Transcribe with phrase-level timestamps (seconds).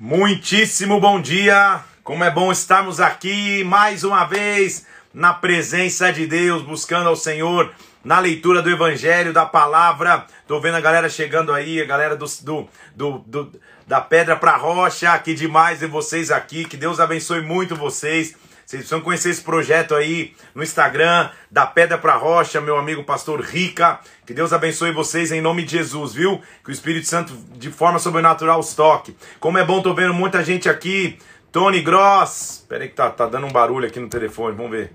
[0.00, 1.82] Muitíssimo bom dia!
[2.04, 7.72] Como é bom estarmos aqui mais uma vez na presença de Deus, buscando ao Senhor
[8.04, 10.24] na leitura do Evangelho, da palavra.
[10.46, 14.56] Tô vendo a galera chegando aí, a galera do, do, do, do da pedra para
[14.56, 15.18] rocha.
[15.18, 16.64] Que demais ver vocês aqui.
[16.64, 18.36] Que Deus abençoe muito vocês.
[18.68, 23.40] Vocês precisam conhecer esse projeto aí no Instagram, da Pedra para Rocha, meu amigo pastor
[23.40, 23.98] Rica.
[24.26, 26.42] Que Deus abençoe vocês em nome de Jesus, viu?
[26.62, 29.16] Que o Espírito Santo, de forma sobrenatural, os toque.
[29.40, 31.18] Como é bom, tô vendo muita gente aqui.
[31.50, 32.66] Tony Gross.
[32.68, 34.92] Pera aí que tá, tá dando um barulho aqui no telefone, vamos ver.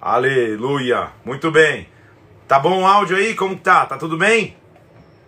[0.00, 1.08] Aleluia.
[1.24, 1.88] Muito bem.
[2.46, 3.34] Tá bom o áudio aí?
[3.34, 3.86] Como tá?
[3.86, 4.56] Tá tudo bem?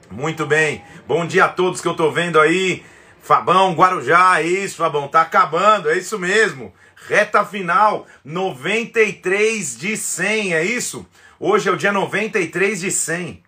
[0.08, 0.84] Muito bem.
[1.04, 2.84] Bom dia a todos que eu tô vendo aí.
[3.20, 5.08] Fabão, Guarujá, é isso, Fabão.
[5.08, 6.72] Tá acabando, é isso mesmo.
[7.08, 11.06] Reta final, 93 de 100, é isso?
[11.38, 13.42] Hoje é o dia 93 de 100.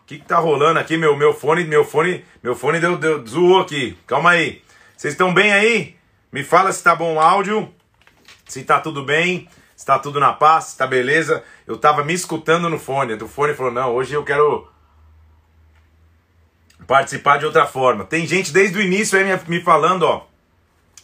[0.00, 0.96] O que, que tá rolando aqui?
[0.96, 3.96] Meu, meu fone, meu fone, meu fone deu, deu, zoou aqui.
[4.06, 4.62] Calma aí.
[4.96, 5.96] Vocês estão bem aí?
[6.30, 7.72] Me fala se tá bom o áudio,
[8.46, 11.44] se tá tudo bem, se tá tudo na paz, se tá beleza.
[11.66, 13.14] Eu tava me escutando no fone.
[13.14, 14.68] O fone falou: não, hoje eu quero
[16.86, 18.04] participar de outra forma.
[18.04, 20.31] Tem gente desde o início aí me falando, ó.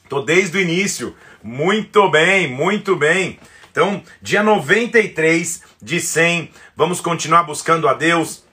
[0.08, 1.14] Tô desde o início.
[1.42, 3.38] Muito bem, muito bem.
[3.70, 8.44] Então, dia 93 de 100, vamos continuar buscando a Deus,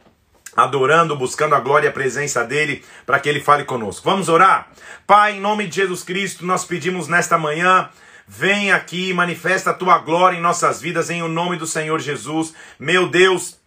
[0.56, 4.08] adorando, buscando a glória e a presença dele, para que ele fale conosco.
[4.08, 4.70] Vamos orar?
[5.08, 7.90] Pai, em nome de Jesus Cristo, nós pedimos nesta manhã.
[8.28, 12.54] Vem aqui, manifesta a tua glória em nossas vidas, em o nome do Senhor Jesus.
[12.80, 13.60] Meu Deus,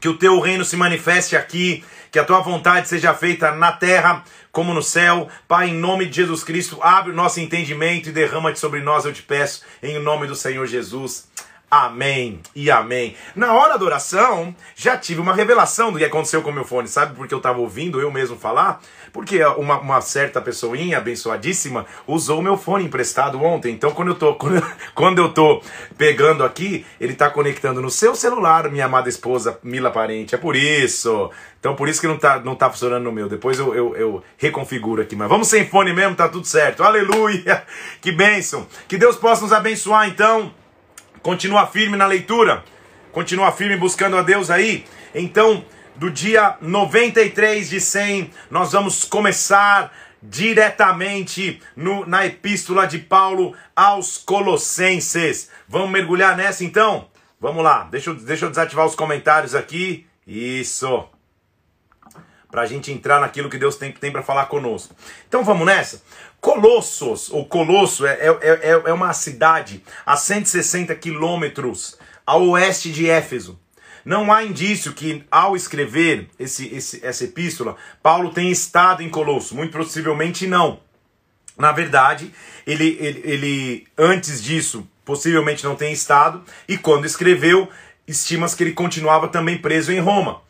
[0.00, 4.24] que o teu reino se manifeste aqui, que a tua vontade seja feita na terra
[4.52, 5.28] como no céu.
[5.46, 9.12] Pai, em nome de Jesus Cristo, abre o nosso entendimento e derrama-te sobre nós, eu
[9.12, 11.28] te peço, em nome do Senhor Jesus.
[11.68, 13.16] Amém e amém.
[13.34, 16.86] Na hora da oração, já tive uma revelação do que aconteceu com o meu fone,
[16.86, 17.16] sabe?
[17.16, 18.80] Porque eu estava ouvindo eu mesmo falar,
[19.12, 23.74] porque uma, uma, certa pessoinha abençoadíssima usou o meu fone emprestado ontem.
[23.74, 25.60] Então, quando eu tô, quando, quando eu tô
[25.98, 30.36] pegando aqui, ele está conectando no seu celular, minha amada esposa Mila Parente.
[30.36, 31.32] É por isso.
[31.58, 33.28] Então, por isso que não tá, não tá funcionando no meu.
[33.28, 35.16] Depois eu, eu, eu reconfiguro aqui.
[35.16, 36.84] Mas vamos sem fone mesmo, tá tudo certo.
[36.84, 37.64] Aleluia!
[38.00, 38.68] Que bênção!
[38.86, 40.54] Que Deus possa nos abençoar, então.
[41.26, 42.62] Continua firme na leitura.
[43.10, 44.84] Continua firme buscando a Deus aí.
[45.12, 45.64] Então,
[45.96, 49.92] do dia 93 de 100, nós vamos começar
[50.22, 55.50] diretamente no, na epístola de Paulo aos Colossenses.
[55.68, 57.08] Vamos mergulhar nessa então?
[57.40, 60.06] Vamos lá, deixa eu, deixa eu desativar os comentários aqui.
[60.24, 61.08] Isso.
[62.56, 64.96] Para a gente entrar naquilo que Deus tem, tem para falar conosco.
[65.28, 66.02] Então vamos nessa?
[66.40, 73.10] Colossos, ou Colosso, é, é, é, é uma cidade a 160 quilômetros a oeste de
[73.10, 73.60] Éfeso.
[74.06, 79.54] Não há indício que, ao escrever esse, esse, essa epístola, Paulo tenha estado em Colosso.
[79.54, 80.80] Muito possivelmente não.
[81.58, 82.32] Na verdade,
[82.66, 87.68] ele, ele, ele antes disso, possivelmente não tenha estado, e quando escreveu,
[88.08, 90.45] estimas que ele continuava também preso em Roma.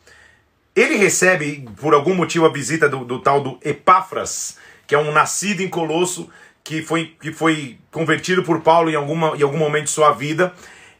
[0.77, 5.11] Ele recebe, por algum motivo, a visita do, do tal do Epáfras, que é um
[5.11, 6.29] nascido em Colosso,
[6.63, 10.53] que foi, que foi convertido por Paulo em, alguma, em algum momento de sua vida,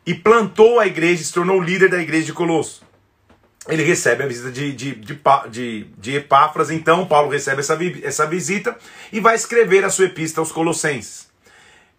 [0.03, 2.81] e plantou a igreja, se tornou líder da igreja de Colosso.
[3.67, 5.19] Ele recebe a visita de, de, de,
[5.51, 8.75] de, de Epáfras, então Paulo recebe essa, essa visita
[9.13, 11.27] e vai escrever a sua epístola aos Colossenses.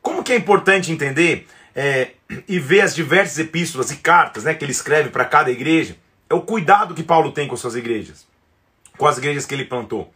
[0.02, 1.46] Como que é importante entender
[1.76, 2.08] é,
[2.48, 5.96] e ver as diversas epístolas e cartas né, que ele escreve para cada igreja,
[6.28, 8.26] é o cuidado que Paulo tem com suas igrejas,
[8.96, 10.12] com as igrejas que ele plantou.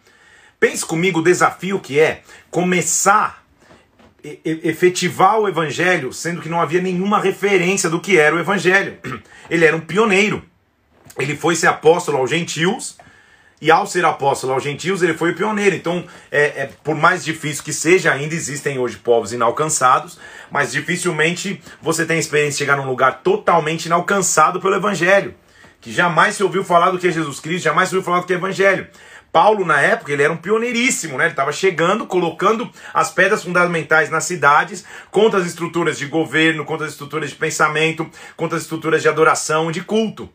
[0.61, 3.43] Pense comigo o desafio que é começar
[4.45, 8.97] efetivar o evangelho, sendo que não havia nenhuma referência do que era o evangelho.
[9.51, 10.45] Ele era um pioneiro.
[11.19, 12.97] Ele foi ser apóstolo aos gentios,
[13.63, 15.77] e ao ser apóstolo aos gentios, ele foi o pioneiro.
[15.77, 20.19] Então, é, é, por mais difícil que seja, ainda existem hoje povos inalcançados,
[20.51, 25.33] mas dificilmente você tem a experiência de chegar num lugar totalmente inalcançado pelo evangelho.
[25.83, 28.27] Que jamais se ouviu falar do que é Jesus Cristo, jamais se ouviu falar do
[28.27, 28.87] que é evangelho.
[29.33, 31.25] Paulo, na época, ele era um pioneiríssimo, né?
[31.25, 36.87] Ele estava chegando, colocando as pedras fundamentais nas cidades, contra as estruturas de governo, contra
[36.87, 40.31] as estruturas de pensamento, contra as estruturas de adoração, de culto.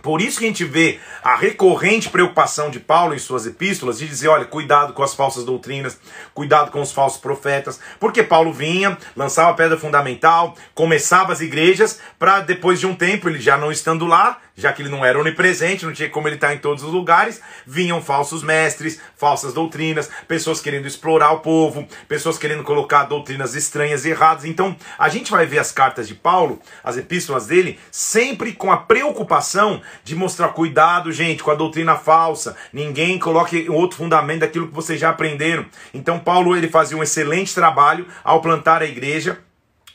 [0.00, 4.08] Por isso que a gente vê a recorrente preocupação de Paulo em suas epístolas de
[4.08, 5.98] dizer, olha, cuidado com as falsas doutrinas,
[6.34, 12.00] cuidado com os falsos profetas, porque Paulo vinha, lançava a pedra fundamental, começava as igrejas,
[12.18, 15.18] para depois de um tempo, ele já não estando lá, já que ele não era
[15.18, 20.10] onipresente, não tinha como ele estar em todos os lugares, vinham falsos mestres, falsas doutrinas,
[20.28, 24.44] pessoas querendo explorar o povo, pessoas querendo colocar doutrinas estranhas e erradas.
[24.44, 28.76] Então, a gente vai ver as cartas de Paulo, as epístolas dele, sempre com a
[28.76, 32.56] preocupação de mostrar cuidado, gente, com a doutrina falsa.
[32.72, 35.66] Ninguém coloque outro fundamento daquilo que vocês já aprenderam.
[35.94, 39.38] Então, Paulo ele fazia um excelente trabalho ao plantar a igreja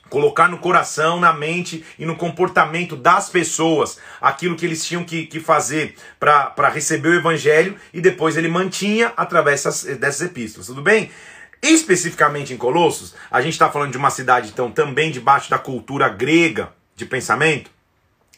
[0.09, 5.25] colocar no coração, na mente e no comportamento das pessoas aquilo que eles tinham que,
[5.25, 10.81] que fazer para receber o evangelho e depois ele mantinha através dessas, dessas epístolas, tudo
[10.81, 11.11] bem?
[11.61, 16.07] Especificamente em Colossos, a gente está falando de uma cidade então também debaixo da cultura
[16.07, 17.71] grega de pensamento.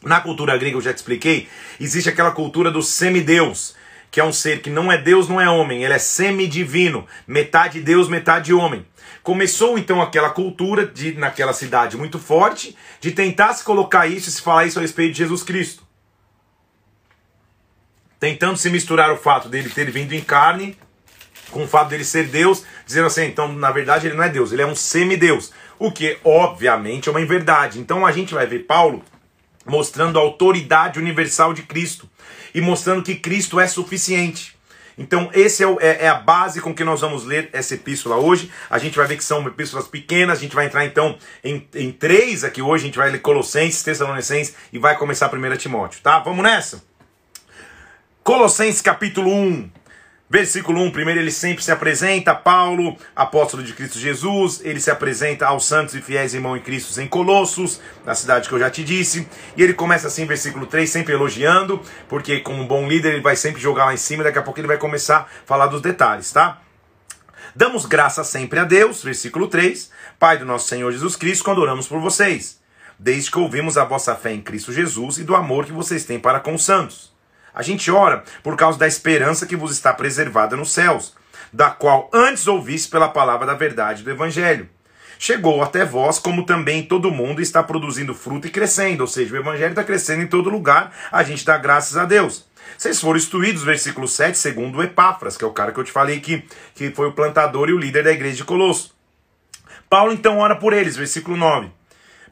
[0.02, 1.50] Na cultura grega, eu já te expliquei,
[1.80, 3.76] existe aquela cultura do semideus,
[4.10, 7.82] que é um ser que não é Deus, não é homem, ele é semidivino, metade
[7.82, 8.86] Deus, metade homem.
[9.24, 14.42] Começou então aquela cultura de naquela cidade muito forte de tentar se colocar isso, se
[14.42, 15.84] falar isso a respeito de Jesus Cristo.
[18.20, 20.78] Tentando se misturar o fato dele ter vindo em carne
[21.52, 24.52] com o fato dele ser Deus, dizendo assim, então na verdade ele não é Deus,
[24.52, 27.80] ele é um semideus, o que obviamente é uma inverdade.
[27.80, 29.04] Então a gente vai ver Paulo
[29.66, 32.10] mostrando a autoridade universal de Cristo
[32.54, 34.58] e mostrando que Cristo é suficiente.
[35.00, 38.52] Então, esse é, é, é, a base com que nós vamos ler essa epístola hoje.
[38.70, 40.38] A gente vai ver que são epístolas pequenas.
[40.38, 42.84] A gente vai entrar então em, em três aqui hoje.
[42.84, 46.20] A gente vai ler Colossenses, Tessalonicenses e vai começar 1 Timóteo, tá?
[46.20, 46.84] Vamos nessa?
[48.22, 49.70] Colossenses capítulo 1.
[50.32, 55.48] Versículo 1, primeiro ele sempre se apresenta, Paulo, apóstolo de Cristo Jesus, ele se apresenta
[55.48, 58.84] aos santos e fiéis irmãos em Cristo em Colossos, na cidade que eu já te
[58.84, 59.28] disse,
[59.58, 63.36] e ele começa assim, versículo 3, sempre elogiando, porque como um bom líder ele vai
[63.36, 66.32] sempre jogar lá em cima, daqui a pouco ele vai começar a falar dos detalhes,
[66.32, 66.62] tá?
[67.56, 69.90] Damos graça sempre a Deus, versículo 3,
[70.20, 72.60] Pai do nosso Senhor Jesus Cristo, quando oramos por vocês,
[73.00, 76.20] desde que ouvimos a vossa fé em Cristo Jesus e do amor que vocês têm
[76.20, 77.09] para com os santos
[77.60, 81.14] a gente ora por causa da esperança que vos está preservada nos céus,
[81.52, 84.70] da qual antes ouvisse pela palavra da verdade do Evangelho.
[85.20, 89.38] Chegou até vós, como também todo mundo está produzindo fruto e crescendo, ou seja, o
[89.38, 92.46] Evangelho está crescendo em todo lugar, a gente dá graças a Deus.
[92.78, 96.22] Vocês foram instruídos, versículo 7, segundo Epáfras, que é o cara que eu te falei
[96.22, 98.96] que, que foi o plantador e o líder da igreja de Colosso.
[99.90, 101.70] Paulo então ora por eles, versículo 9.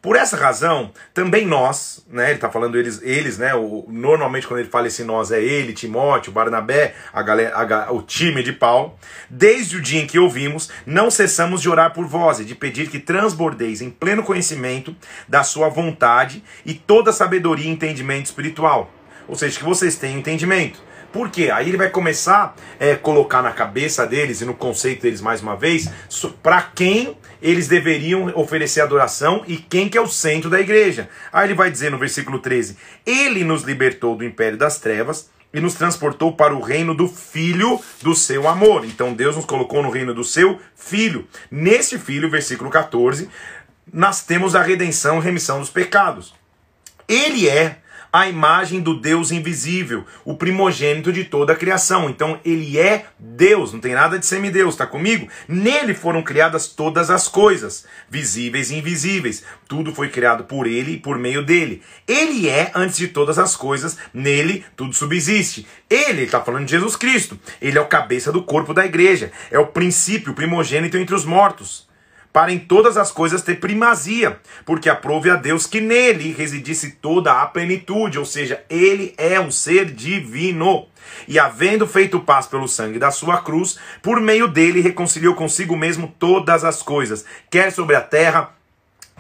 [0.02, 4.60] Por essa razão, também nós, né, ele está falando eles, eles, né, o, normalmente quando
[4.60, 8.96] ele fala esse nós é ele, Timóteo, Barnabé, a galera, a, o time de Paulo,
[9.30, 12.90] desde o dia em que ouvimos, não cessamos de orar por vós e de pedir
[12.90, 14.96] que transbordeis em pleno conhecimento
[15.28, 18.92] da sua vontade e toda sabedoria e entendimento espiritual.
[19.28, 20.82] Ou seja, que vocês tenham entendimento.
[21.12, 21.50] Por quê?
[21.52, 25.42] Aí ele vai começar a é, colocar na cabeça deles e no conceito deles mais
[25.42, 25.90] uma vez,
[26.44, 31.10] para quem eles deveriam oferecer adoração e quem que é o centro da igreja.
[31.32, 35.62] Aí ele vai dizer no versículo 13: Ele nos libertou do império das trevas e
[35.62, 38.86] nos transportou para o reino do Filho do seu amor.
[38.86, 41.28] Então Deus nos colocou no reino do seu Filho.
[41.50, 43.30] Nesse Filho, versículo 14,
[43.92, 46.36] nós temos a redenção, remissão dos pecados.
[47.08, 47.78] Ele é
[48.12, 52.10] a imagem do Deus invisível, o primogênito de toda a criação.
[52.10, 55.28] Então ele é Deus, não tem nada de semideus, está comigo?
[55.48, 59.44] Nele foram criadas todas as coisas, visíveis e invisíveis.
[59.68, 61.82] Tudo foi criado por ele e por meio dele.
[62.08, 65.68] Ele é antes de todas as coisas, nele tudo subsiste.
[65.90, 67.40] Ele está falando de Jesus Cristo.
[67.62, 71.26] Ele é o cabeça do corpo da igreja, é o princípio, o primogênito entre os
[71.26, 71.87] mortos
[72.38, 77.42] para em todas as coisas ter primazia, porque aprove a Deus que nele residisse toda
[77.42, 80.86] a plenitude, ou seja, ele é um ser divino.
[81.28, 86.14] E havendo feito paz pelo sangue da sua cruz, por meio dele reconciliou consigo mesmo
[86.20, 88.52] todas as coisas, quer sobre a terra,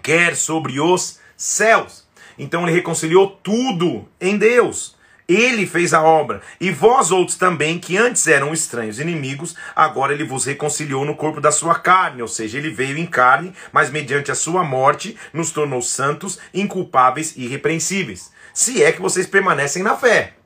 [0.03, 2.05] quer sobre os céus.
[2.37, 4.95] Então ele reconciliou tudo em Deus.
[5.27, 6.41] Ele fez a obra.
[6.59, 11.41] E vós outros também, que antes eram estranhos inimigos, agora ele vos reconciliou no corpo
[11.41, 12.21] da sua carne.
[12.21, 17.35] Ou seja, ele veio em carne, mas mediante a sua morte nos tornou santos, inculpáveis
[17.35, 18.31] e irrepreensíveis.
[18.53, 20.36] Se é que vocês permanecem na fé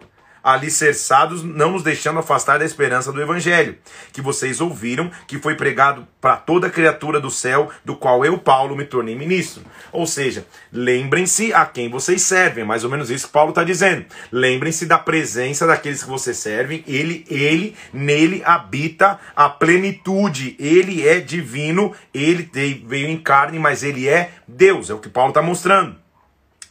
[0.44, 3.78] alicerçados, não nos deixando afastar da esperança do Evangelho,
[4.12, 8.76] que vocês ouviram, que foi pregado para toda criatura do céu, do qual eu, Paulo,
[8.76, 9.64] me tornei ministro.
[9.92, 14.06] Ou seja, lembrem-se a quem vocês servem, mais ou menos isso que Paulo está dizendo.
[14.32, 21.20] Lembrem-se da presença daqueles que vocês servem, ele, ele, nele habita a plenitude, ele é
[21.20, 22.50] divino, ele
[22.86, 26.01] veio em carne, mas ele é Deus, é o que Paulo está mostrando.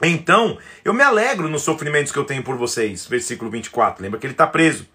[0.02, 3.06] Então, eu me alegro nos sofrimentos que eu tenho por vocês.
[3.06, 4.02] Versículo 24.
[4.02, 4.86] Lembra que ele está preso.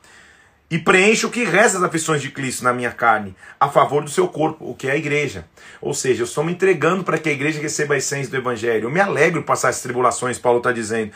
[0.69, 4.10] E preencho o que resta das aflições de Cristo na minha carne, a favor do
[4.10, 5.45] seu corpo, o que é a igreja.
[5.79, 8.86] Ou seja, eu estou me entregando para que a igreja receba a essência do evangelho.
[8.86, 11.12] Eu me alegro por passar essas tribulações, Paulo está dizendo.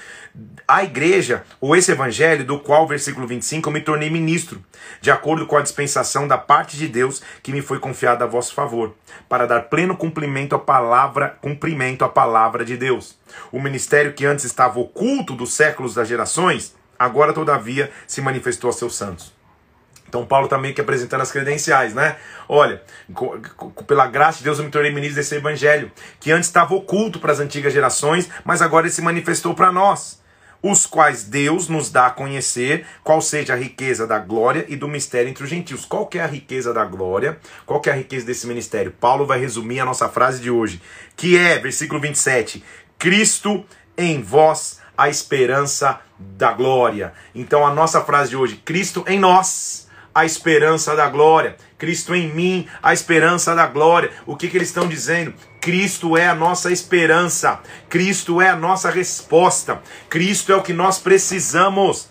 [0.68, 4.64] A igreja, ou esse evangelho, do qual, versículo 25, eu me tornei ministro,
[5.02, 8.54] de acordo com a dispensação da parte de Deus que me foi confiada a vosso
[8.54, 8.94] favor,
[9.28, 13.18] para dar pleno cumprimento à palavra, cumprimento à palavra de Deus.
[13.52, 18.74] O ministério que antes estava oculto dos séculos das gerações, agora todavia se manifestou a
[18.74, 19.39] seus santos
[20.10, 22.18] então Paulo também que apresentando as credenciais, né?
[22.50, 22.82] Olha,
[23.86, 27.32] pela graça de Deus eu me tornei ministro desse evangelho, que antes estava oculto para
[27.32, 30.20] as antigas gerações, mas agora ele se manifestou para nós,
[30.64, 34.88] os quais Deus nos dá a conhecer qual seja a riqueza da glória e do
[34.88, 35.86] mistério entre os gentios.
[35.86, 37.38] Qual que é a riqueza da glória?
[37.66, 38.92] Qual que é a riqueza desse ministério?
[38.92, 40.82] Paulo vai resumir a nossa frase de hoje,
[41.16, 42.64] que é, versículo 27,
[42.98, 43.64] Cristo
[43.96, 47.14] em vós a esperança da glória.
[47.34, 49.88] Então a nossa frase de hoje, Cristo em nós
[50.20, 51.56] a esperança da glória.
[51.78, 54.12] Cristo em mim, a esperança da glória.
[54.26, 55.34] O que, que eles estão dizendo?
[55.62, 57.60] Cristo é a nossa esperança,
[57.90, 62.10] Cristo é a nossa resposta, Cristo é o que nós precisamos.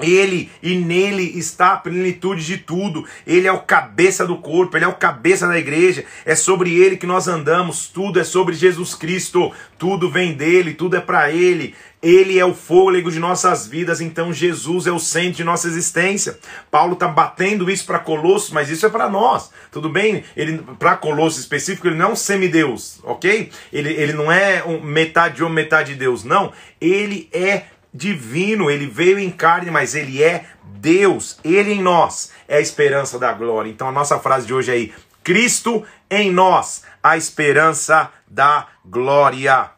[0.00, 3.06] Ele e nele está a plenitude de tudo.
[3.24, 6.04] Ele é o cabeça do corpo, ele é o cabeça da igreja.
[6.24, 7.86] É sobre ele que nós andamos.
[7.86, 9.52] Tudo é sobre Jesus Cristo.
[9.78, 11.76] Tudo vem dele, tudo é para ele.
[12.04, 16.38] Ele é o fôlego de nossas vidas, então Jesus é o centro de nossa existência.
[16.70, 20.22] Paulo está batendo isso para Colossos, mas isso é para nós, tudo bem?
[20.36, 23.50] Ele para Colossos específico, ele não é um semideus, ok?
[23.72, 26.52] Ele, ele não é um metade homem, metade Deus, não.
[26.78, 32.58] Ele é divino, ele veio em carne, mas ele é Deus, ele em nós é
[32.58, 33.70] a esperança da glória.
[33.70, 34.92] Então a nossa frase de hoje é aí:
[35.22, 39.73] Cristo em nós, a esperança da glória.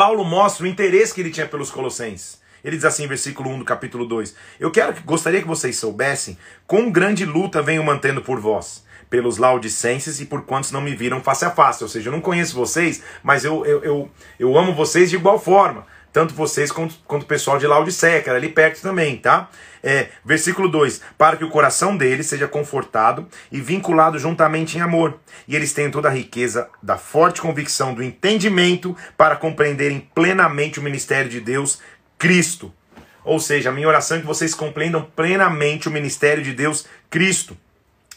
[0.00, 2.40] Paulo mostra o interesse que ele tinha pelos colossenses.
[2.64, 6.90] Ele diz assim, versículo 1 do capítulo 2: Eu quero gostaria que vocês soubessem quão
[6.90, 11.44] grande luta venho mantendo por vós, pelos laudicenses e por quantos não me viram face
[11.44, 11.82] a face.
[11.82, 15.38] Ou seja, eu não conheço vocês, mas eu, eu, eu, eu amo vocês de igual
[15.38, 19.48] forma tanto vocês quanto, quanto o pessoal de Laodiceia, que era ali perto também, tá?
[19.82, 25.18] É, versículo 2: Para que o coração deles seja confortado e vinculado juntamente em amor,
[25.48, 30.82] e eles tenham toda a riqueza da forte convicção do entendimento para compreenderem plenamente o
[30.82, 31.80] ministério de Deus,
[32.18, 32.72] Cristo.
[33.24, 37.56] Ou seja, a minha oração é que vocês compreendam plenamente o ministério de Deus, Cristo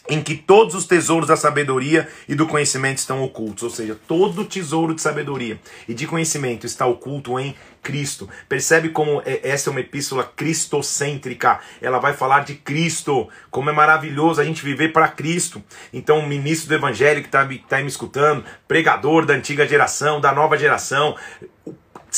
[0.08, 4.44] em que todos os tesouros da sabedoria e do conhecimento estão ocultos, ou seja, todo
[4.44, 5.58] tesouro de sabedoria
[5.88, 8.28] e de conhecimento está oculto em Cristo.
[8.48, 11.58] Percebe como é, essa é uma epístola cristocêntrica?
[11.80, 15.62] Ela vai falar de Cristo, como é maravilhoso a gente viver para Cristo.
[15.92, 20.32] Então, o ministro do Evangelho que está tá me escutando, pregador da antiga geração, da
[20.32, 21.16] nova geração,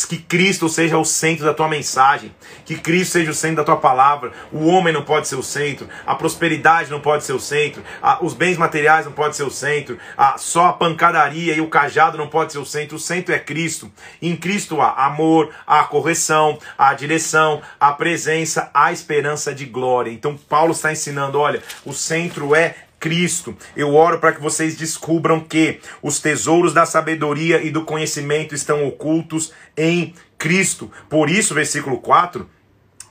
[0.05, 2.35] que Cristo seja o centro da tua mensagem,
[2.65, 4.33] que Cristo seja o centro da tua palavra.
[4.53, 8.23] O homem não pode ser o centro, a prosperidade não pode ser o centro, a,
[8.25, 12.19] os bens materiais não podem ser o centro, a, só a pancadaria e o cajado
[12.19, 12.97] não pode ser o centro.
[12.97, 13.91] O centro é Cristo.
[14.21, 20.11] Em Cristo há amor, há correção, há direção, há presença, há esperança de glória.
[20.11, 23.57] Então Paulo está ensinando: olha, o centro é Cristo.
[23.77, 28.87] Eu oro para que vocês descubram que os tesouros da sabedoria e do conhecimento estão
[28.87, 30.91] ocultos em Cristo.
[31.09, 32.49] Por isso, versículo 4,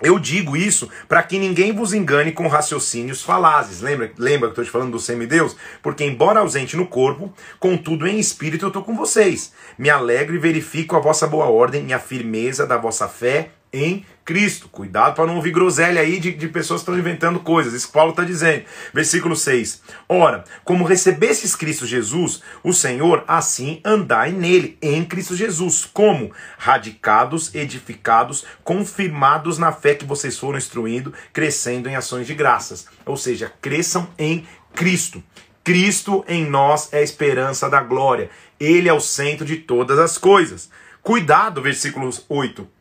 [0.02, 3.82] eu digo isso para que ninguém vos engane com raciocínios falazes.
[3.82, 5.56] Lembra, lembra que estou te falando do semideus?
[5.82, 9.54] Porque, embora ausente no corpo, contudo em espírito eu estou com vocês.
[9.78, 14.06] Me alegro e verifico a vossa boa ordem e a firmeza da vossa fé em
[14.24, 14.70] Cristo.
[14.70, 17.74] Cuidado para não ouvir groselha aí de, de pessoas que estão inventando coisas.
[17.74, 18.64] Isso que Paulo está dizendo.
[18.94, 19.82] Versículo 6.
[20.08, 25.86] Ora, como recebestes Cristo Jesus, o Senhor, assim andai nele, em Cristo Jesus.
[25.86, 26.32] Como?
[26.58, 32.88] Radicados, edificados, confirmados na fé que vocês foram instruindo, crescendo em ações de graças.
[33.06, 35.22] Ou seja, cresçam em Cristo.
[35.64, 38.30] Cristo em nós é a esperança da glória.
[38.60, 40.70] Ele é o centro de todas as coisas.
[41.04, 42.75] Cuidado, versículos 8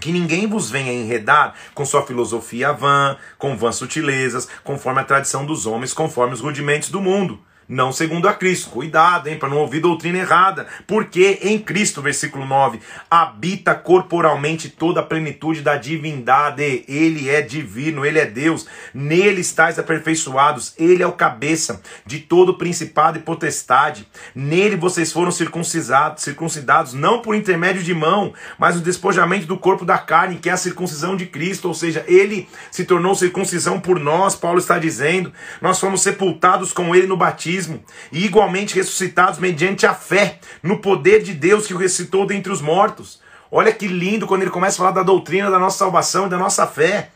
[0.00, 5.46] que ninguém vos venha enredar com sua filosofia vã, com vãs sutilezas, conforme a tradição
[5.46, 8.70] dos homens, conforme os rudimentos do mundo não segundo a Cristo.
[8.70, 10.66] Cuidado, hein, para não ouvir doutrina errada.
[10.86, 12.80] Porque em Cristo, versículo 9,
[13.10, 16.84] habita corporalmente toda a plenitude da divindade.
[16.86, 18.66] Ele é divino, ele é Deus.
[18.92, 20.74] Nele estáis aperfeiçoados.
[20.78, 24.06] Ele é o cabeça de todo principado e potestade.
[24.34, 29.84] Nele vocês foram circuncidados, circuncidados não por intermédio de mão, mas o despojamento do corpo
[29.84, 33.98] da carne, que é a circuncisão de Cristo, ou seja, ele se tornou circuncisão por
[33.98, 35.32] nós, Paulo está dizendo.
[35.60, 40.78] Nós fomos sepultados com ele no batismo batismo, e igualmente ressuscitados mediante a fé no
[40.78, 43.20] poder de Deus que o ressuscitou dentre os mortos.
[43.50, 46.38] Olha que lindo quando ele começa a falar da doutrina da nossa salvação e da
[46.38, 47.10] nossa fé.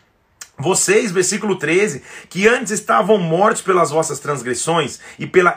[0.61, 5.57] Vocês, versículo 13, que antes estavam mortos pelas vossas transgressões e pela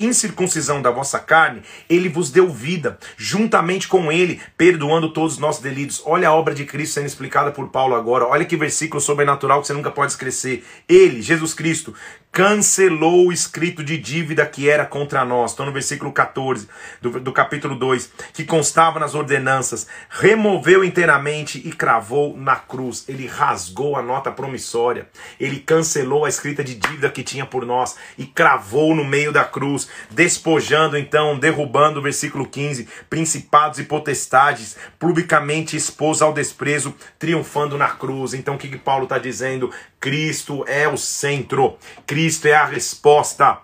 [0.00, 5.62] incircuncisão da vossa carne, ele vos deu vida, juntamente com ele, perdoando todos os nossos
[5.62, 6.02] delitos.
[6.04, 8.26] Olha a obra de Cristo sendo explicada por Paulo agora.
[8.26, 10.64] Olha que versículo sobrenatural que você nunca pode esquecer.
[10.88, 11.94] Ele, Jesus Cristo,
[12.32, 15.50] cancelou o escrito de dívida que era contra nós.
[15.50, 16.66] Estou no versículo 14
[17.02, 23.04] do, do capítulo 2, que constava nas ordenanças, removeu inteiramente e cravou na cruz.
[23.06, 25.08] Ele rasgou a nota promissória,
[25.38, 29.44] ele cancelou a escrita de dívida que tinha por nós e cravou no meio da
[29.44, 37.76] cruz, despojando então, derrubando o versículo 15, principados e potestades, publicamente expôs ao desprezo, triunfando
[37.76, 38.32] na cruz.
[38.32, 39.70] Então o que, que Paulo está dizendo?
[40.00, 43.58] Cristo é o centro, Cristo é a resposta.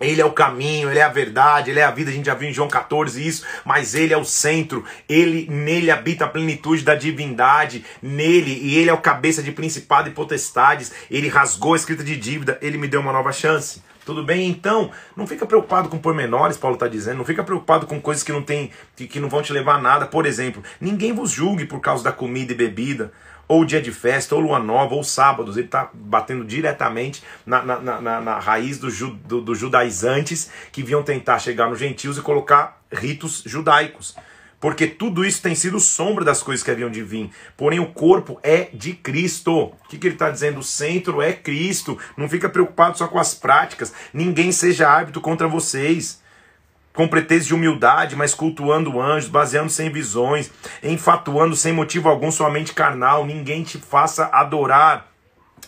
[0.00, 2.10] Ele é o caminho, ele é a verdade, ele é a vida.
[2.10, 4.84] A gente já viu em João 14 isso, mas ele é o centro.
[5.08, 10.08] Ele nele habita a plenitude da divindade, nele e ele é o cabeça de principado
[10.08, 10.92] e potestades.
[11.10, 13.82] Ele rasgou a escrita de dívida, ele me deu uma nova chance.
[14.04, 14.48] Tudo bem?
[14.50, 17.18] Então, não fica preocupado com pormenores, Paulo está dizendo.
[17.18, 19.80] Não fica preocupado com coisas que não tem, que, que não vão te levar a
[19.80, 20.06] nada.
[20.06, 23.12] Por exemplo, ninguém vos julgue por causa da comida e bebida
[23.46, 25.56] ou dia de festa, ou lua nova, ou sábados.
[25.56, 30.82] Ele está batendo diretamente na, na, na, na raiz dos do, do, do judaizantes que
[30.82, 34.16] vinham tentar chegar nos gentios e colocar ritos judaicos.
[34.60, 37.30] Porque tudo isso tem sido sombra das coisas que haviam de vir.
[37.54, 39.52] Porém, o corpo é de Cristo.
[39.52, 40.60] O que, que ele está dizendo?
[40.60, 41.98] O centro é Cristo.
[42.16, 43.92] Não fica preocupado só com as práticas.
[44.10, 46.23] Ninguém seja árbitro contra vocês
[46.94, 50.50] com pretexto de humildade, mas cultuando anjos, baseando-se em visões,
[50.82, 55.12] enfatuando sem motivo algum somente carnal, ninguém te faça adorar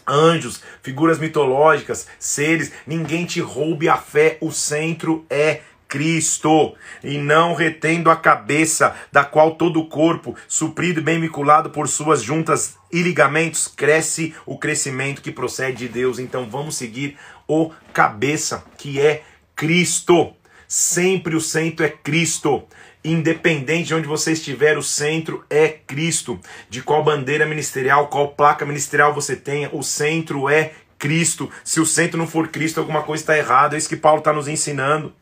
[0.07, 7.55] anjos, figuras mitológicas, seres, ninguém te roube a fé, o centro é Cristo, e não
[7.55, 12.77] retendo a cabeça, da qual todo o corpo, suprido e bem vinculado por suas juntas
[12.93, 16.19] e ligamentos, cresce o crescimento que procede de Deus.
[16.19, 17.17] Então vamos seguir
[17.49, 19.23] o cabeça, que é
[19.57, 20.36] Cristo.
[20.69, 22.65] Sempre o centro é Cristo.
[23.05, 26.41] Independente de onde você estiver, o centro é Cristo.
[26.69, 31.51] De qual bandeira ministerial, qual placa ministerial você tenha, o centro é Cristo.
[31.63, 33.77] Se o centro não for Cristo, alguma coisa está errada.
[33.77, 35.13] É isso que Paulo está nos ensinando.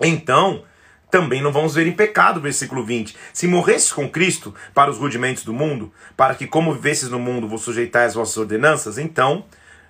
[0.00, 0.62] Então,
[1.10, 3.16] também não vamos ver em pecado, versículo 20.
[3.32, 7.48] Se morresses com Cristo para os rudimentos do mundo, para que, como vivesses no mundo,
[7.48, 9.44] vos sujeitais às vossas ordenanças, então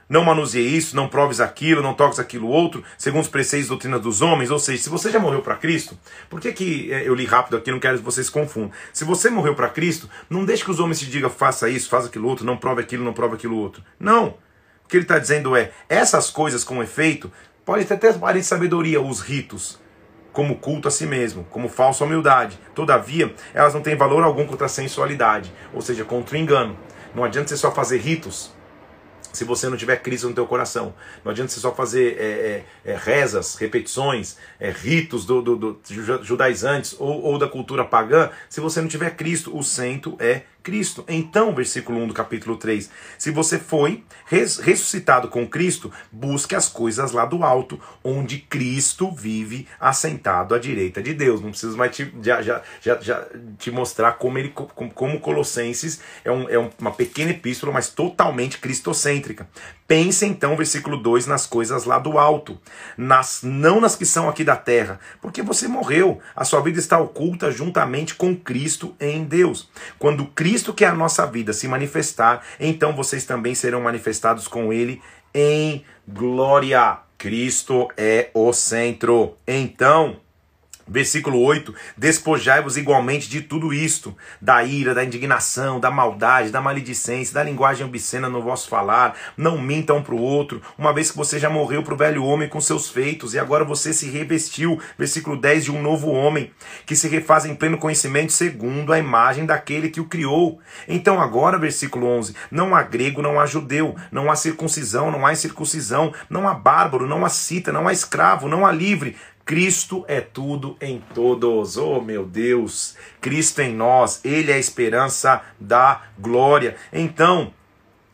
[0.09, 4.01] não manuseie isso, não proves aquilo, não toques aquilo outro, segundo os preceitos e doutrinas
[4.01, 4.51] dos homens.
[4.51, 5.99] Ou seja, se você já morreu para Cristo,
[6.31, 8.73] por que, que é, eu li rápido aqui, não quero que vocês confundam.
[8.93, 12.09] Se você morreu para Cristo, não deixe que os homens te digam faça isso, faça
[12.09, 13.83] aquilo outro, não prove aquilo, não prove aquilo outro.
[14.01, 14.29] Não.
[14.85, 17.31] O que ele está dizendo é, essas coisas com efeito,
[17.65, 19.79] pode ter até parir de sabedoria, os ritos,
[20.33, 22.59] como culto a si mesmo, como falsa humildade.
[22.75, 26.79] Todavia, elas não têm valor algum contra a sensualidade, ou seja, contra o engano.
[27.15, 28.57] Não adianta você só fazer ritos
[29.39, 30.93] se você não tiver Cristo no teu coração.
[31.25, 35.81] Não adianta você só fazer é, é, é, rezas, repetições, é, ritos do, do, do
[36.25, 39.57] judaizantes ou, ou da cultura pagã, se você não tiver Cristo.
[39.57, 41.03] O centro é Cristo.
[41.09, 46.69] Então, versículo 1 do capítulo 3: Se você foi res, ressuscitado com Cristo, busque as
[46.69, 51.41] coisas lá do alto, onde Cristo vive assentado à direita de Deus.
[51.41, 53.27] Não preciso mais te, já, já, já, já
[53.57, 58.59] te mostrar como, ele, como, como Colossenses é, um, é uma pequena epístola, mas totalmente
[58.59, 59.49] cristocêntrica.
[59.87, 62.61] Pense então, versículo 2, nas coisas lá do alto,
[62.95, 66.99] nas, não nas que são aqui da terra, porque você morreu, a sua vida está
[66.99, 69.71] oculta juntamente com Cristo em Deus.
[69.99, 74.73] Quando Cristo, que é a nossa vida, se manifestar, então vocês também serão manifestados com
[74.73, 75.01] Ele
[75.35, 76.99] em glória.
[77.19, 79.37] Cristo é o centro.
[79.47, 80.21] Então,
[80.89, 87.35] Versículo 8: Despojai-vos igualmente de tudo isto, da ira, da indignação, da maldade, da maledicência,
[87.35, 89.15] da linguagem obscena no vosso falar.
[89.37, 92.25] Não minta um para o outro, uma vez que você já morreu para o velho
[92.25, 94.81] homem com seus feitos, e agora você se revestiu.
[94.99, 96.51] Versículo 10: De um novo homem,
[96.87, 100.59] que se refaz em pleno conhecimento, segundo a imagem daquele que o criou.
[100.89, 105.33] Então, agora, versículo 11: Não há grego, não há judeu, não há circuncisão, não há
[105.33, 109.17] incircuncisão, não há bárbaro, não há cita, não há escravo, não há livre
[109.49, 111.79] Cristo é tudo em todos.
[111.79, 112.95] Oh, meu Deus!
[113.19, 116.77] Cristo em nós, Ele é a esperança da glória.
[116.93, 117.55] Então,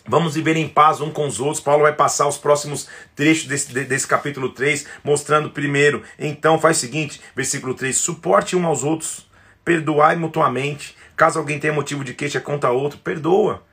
[0.06, 1.60] Vamos viver em paz um com os outros.
[1.60, 6.02] Paulo vai passar os próximos trechos desse, desse capítulo 3, mostrando primeiro.
[6.18, 9.26] Então, faz o seguinte: versículo 3: suporte um aos outros,
[9.64, 10.94] perdoai mutuamente.
[11.16, 13.64] Caso alguém tenha motivo de queixa contra outro, perdoa.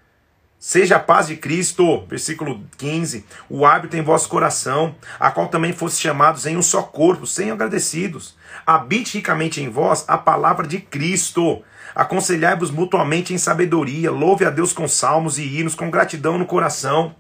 [0.63, 5.73] Seja a paz de Cristo, versículo 15, o árbitro em vosso coração, a qual também
[5.73, 8.37] fosse chamados em um só corpo, sem agradecidos.
[8.63, 11.63] Habite ricamente em vós a palavra de Cristo.
[11.95, 17.15] Aconselhai-vos mutuamente em sabedoria, louve a Deus com salmos e hinos, com gratidão no coração.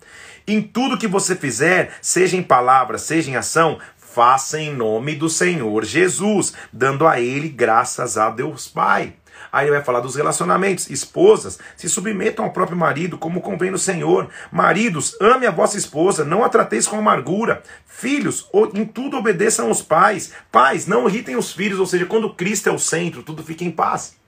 [0.45, 5.27] Em tudo que você fizer, seja em palavra, seja em ação, faça em nome do
[5.27, 9.15] Senhor Jesus, dando a Ele graças a Deus Pai.
[9.51, 10.89] Aí ele vai falar dos relacionamentos.
[10.89, 14.29] Esposas, se submetam ao próprio marido, como convém no Senhor.
[14.51, 17.61] Maridos, ame a vossa esposa, não a trateis com amargura.
[17.85, 20.31] Filhos, em tudo obedeçam os pais.
[20.51, 23.71] Pais, não irritem os filhos, ou seja, quando Cristo é o centro, tudo fica em
[23.71, 24.20] paz.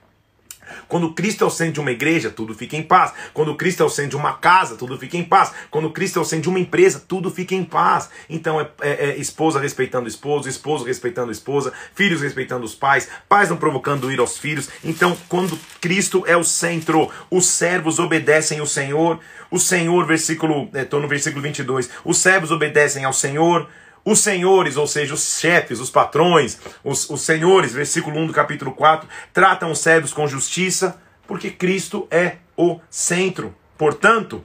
[0.88, 3.14] Quando Cristo é o centro de uma igreja, tudo fica em paz.
[3.34, 5.52] Quando Cristo é o centro de uma casa, tudo fica em paz.
[5.70, 8.10] Quando Cristo é o centro de uma empresa, tudo fica em paz.
[8.30, 13.50] Então é, é, é esposa respeitando esposo, esposo respeitando esposa, filhos respeitando os pais, pais
[13.50, 14.70] não provocando ir aos filhos.
[14.84, 19.20] Então, quando Cristo é o centro, os servos obedecem o Senhor.
[19.50, 21.90] O Senhor, versículo, estou é, no versículo 22.
[22.04, 23.68] Os servos obedecem ao Senhor
[24.06, 28.74] os senhores, ou seja, os chefes, os patrões, os, os senhores, versículo 1 do capítulo
[28.74, 33.56] 4, tratam os servos com justiça, porque Cristo é o centro.
[33.78, 34.44] Portanto,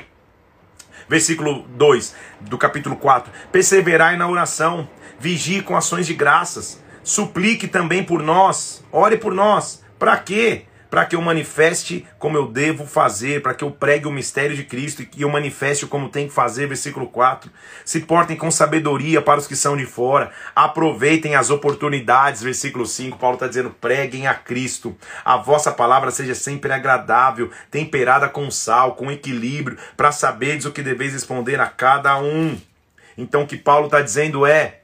[1.08, 8.04] versículo 2 do capítulo 4: Perseverai na oração, vigie com ações de graças, suplique também
[8.04, 9.82] por nós, ore por nós.
[9.98, 10.66] Para quê?
[10.90, 14.64] Para que eu manifeste como eu devo fazer, para que eu pregue o mistério de
[14.64, 17.50] Cristo e que eu manifeste como tem que fazer, versículo 4.
[17.84, 23.18] Se portem com sabedoria para os que são de fora, aproveitem as oportunidades, versículo 5.
[23.18, 28.94] Paulo está dizendo: preguem a Cristo, a vossa palavra seja sempre agradável, temperada com sal,
[28.94, 32.58] com equilíbrio, para saberes o que deveis responder a cada um.
[33.16, 34.77] Então, o que Paulo está dizendo é: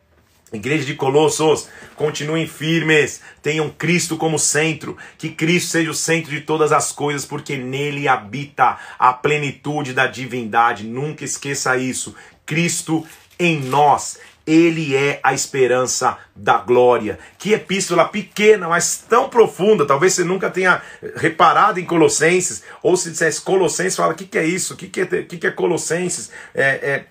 [0.52, 6.42] Igreja de Colossos, continuem firmes, tenham Cristo como centro, que Cristo seja o centro de
[6.42, 10.84] todas as coisas, porque nele habita a plenitude da divindade.
[10.84, 12.14] Nunca esqueça isso.
[12.46, 13.04] Cristo
[13.38, 17.18] em nós, ele é a esperança da glória.
[17.38, 19.86] Que epístola pequena, mas tão profunda.
[19.86, 20.82] Talvez você nunca tenha
[21.16, 24.74] reparado em Colossenses, ou se dissesse Colossenses, fala: o que, que é isso?
[24.74, 26.30] O que, que, é, que, que é Colossenses?
[26.54, 27.04] É, é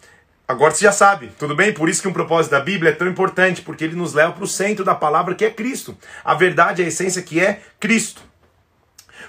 [0.54, 1.74] Agora você já sabe, tudo bem?
[1.74, 4.44] Por isso que um propósito da Bíblia é tão importante, porque ele nos leva para
[4.44, 5.98] o centro da palavra que é Cristo.
[6.24, 8.22] A verdade, a essência que é Cristo.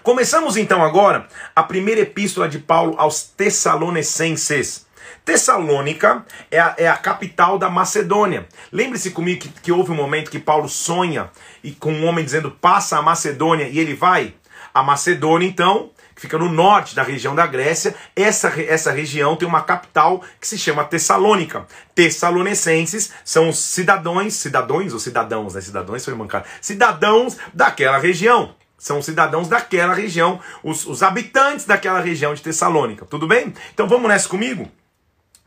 [0.02, 4.84] Começamos então agora a primeira epístola de Paulo aos Tessalonicenses.
[5.24, 8.46] Tessalônica é a, é a capital da Macedônia.
[8.70, 11.30] Lembre-se comigo que, que houve um momento que Paulo sonha
[11.62, 14.34] e com um homem dizendo passa a Macedônia e ele vai.
[14.74, 17.94] A Macedônia, então, que fica no norte da região da Grécia.
[18.14, 21.66] Essa, essa região tem uma capital que se chama Tessalônica.
[21.94, 25.60] Tessalonicenses são os cidadãos, cidadãos ou cidadãos, né?
[25.60, 26.46] Cidadãos foi mancado.
[26.60, 28.54] Cidadãos daquela região.
[28.78, 33.06] São cidadãos daquela região, os, os habitantes daquela região de Tessalônica.
[33.06, 33.54] Tudo bem?
[33.72, 34.70] Então vamos nessa comigo?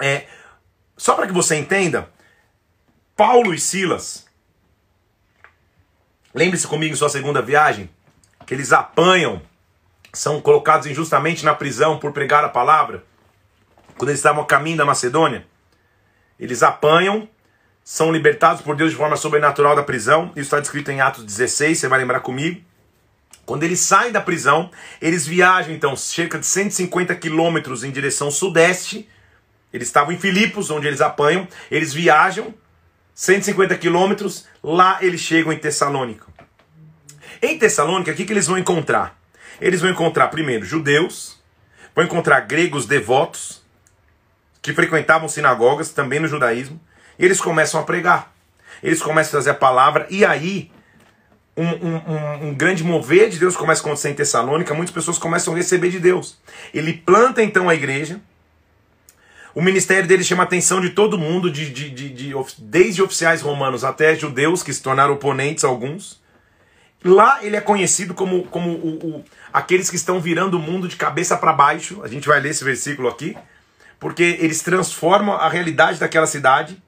[0.01, 0.25] É,
[0.97, 2.10] só para que você entenda,
[3.15, 4.25] Paulo e Silas,
[6.34, 7.89] lembre-se comigo em sua segunda viagem,
[8.45, 9.41] que eles apanham
[10.17, 13.03] são colocados injustamente na prisão por pregar a palavra,
[13.95, 15.45] quando eles estavam a caminho da Macedônia,
[16.39, 17.30] eles apanham,
[17.84, 20.32] são libertados por Deus de forma sobrenatural da prisão.
[20.32, 22.62] Isso está descrito em Atos 16, você vai lembrar comigo.
[23.45, 29.08] Quando eles saem da prisão, eles viajam então cerca de 150 quilômetros em direção sudeste.
[29.71, 31.47] Eles estavam em Filipos, onde eles apanham.
[31.71, 32.53] Eles viajam
[33.13, 34.45] 150 quilômetros.
[34.62, 36.25] Lá eles chegam em Tessalônica.
[37.41, 39.16] Em Tessalônica, o que, que eles vão encontrar?
[39.60, 41.38] Eles vão encontrar primeiro judeus,
[41.96, 43.62] vão encontrar gregos devotos,
[44.62, 46.80] que frequentavam sinagogas, também no judaísmo,
[47.17, 48.34] e eles começam a pregar.
[48.84, 50.72] Eles começam a trazer a palavra, e aí
[51.56, 55.54] um, um, um, grande mover de Deus começa a acontecer em Tessalônica, muitas pessoas começam
[55.54, 56.38] a receber de Deus.
[56.74, 58.22] Ele planta então a igreja,
[59.56, 63.41] o ministério dele chama a atenção de todo mundo, de, de, de, de, desde oficiais
[63.41, 66.22] romanos até judeus, que se tornaram oponentes alguns.
[67.08, 70.98] Lá ele é conhecido como, como o, o aqueles que estão virando o mundo de
[70.98, 72.02] cabeça para baixo.
[72.04, 73.36] A gente vai ler esse versículo aqui.
[73.98, 76.84] Porque eles transformam a realidade daquela cidade.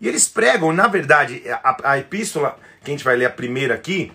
[0.00, 3.74] E eles pregam, na verdade, a, a epístola, que a gente vai ler a primeira
[3.74, 4.12] aqui,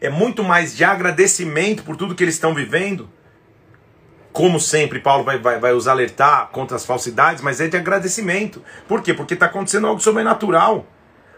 [0.00, 3.10] é muito mais de agradecimento por tudo que eles estão vivendo.
[4.32, 8.62] Como sempre, Paulo vai, vai, vai os alertar contra as falsidades, mas é de agradecimento.
[8.86, 9.12] Por quê?
[9.12, 10.86] Porque está acontecendo algo sobrenatural.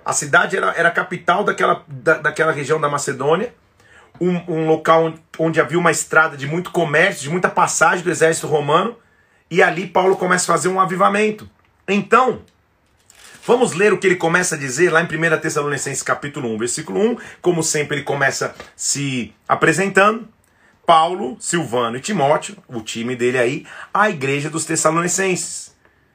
[0.04, 3.54] A cidade era, era a capital daquela, da, daquela região da Macedônia,
[4.20, 8.46] um, um local onde, havia uma estrada de muito comércio, de muita passagem do exército
[8.46, 8.96] romano,
[9.50, 11.48] e ali Paulo começa a fazer um avivamento.
[11.88, 12.42] Então,
[13.46, 17.00] Vamos ler o que ele começa a dizer lá em 1 Tessalonicenses capítulo 1, versículo
[17.00, 17.16] 1.
[17.40, 20.28] Como sempre, ele começa se apresentando.
[20.86, 25.74] Paulo, Silvano e Timóteo, o time dele aí, a igreja dos Tessalonicenses.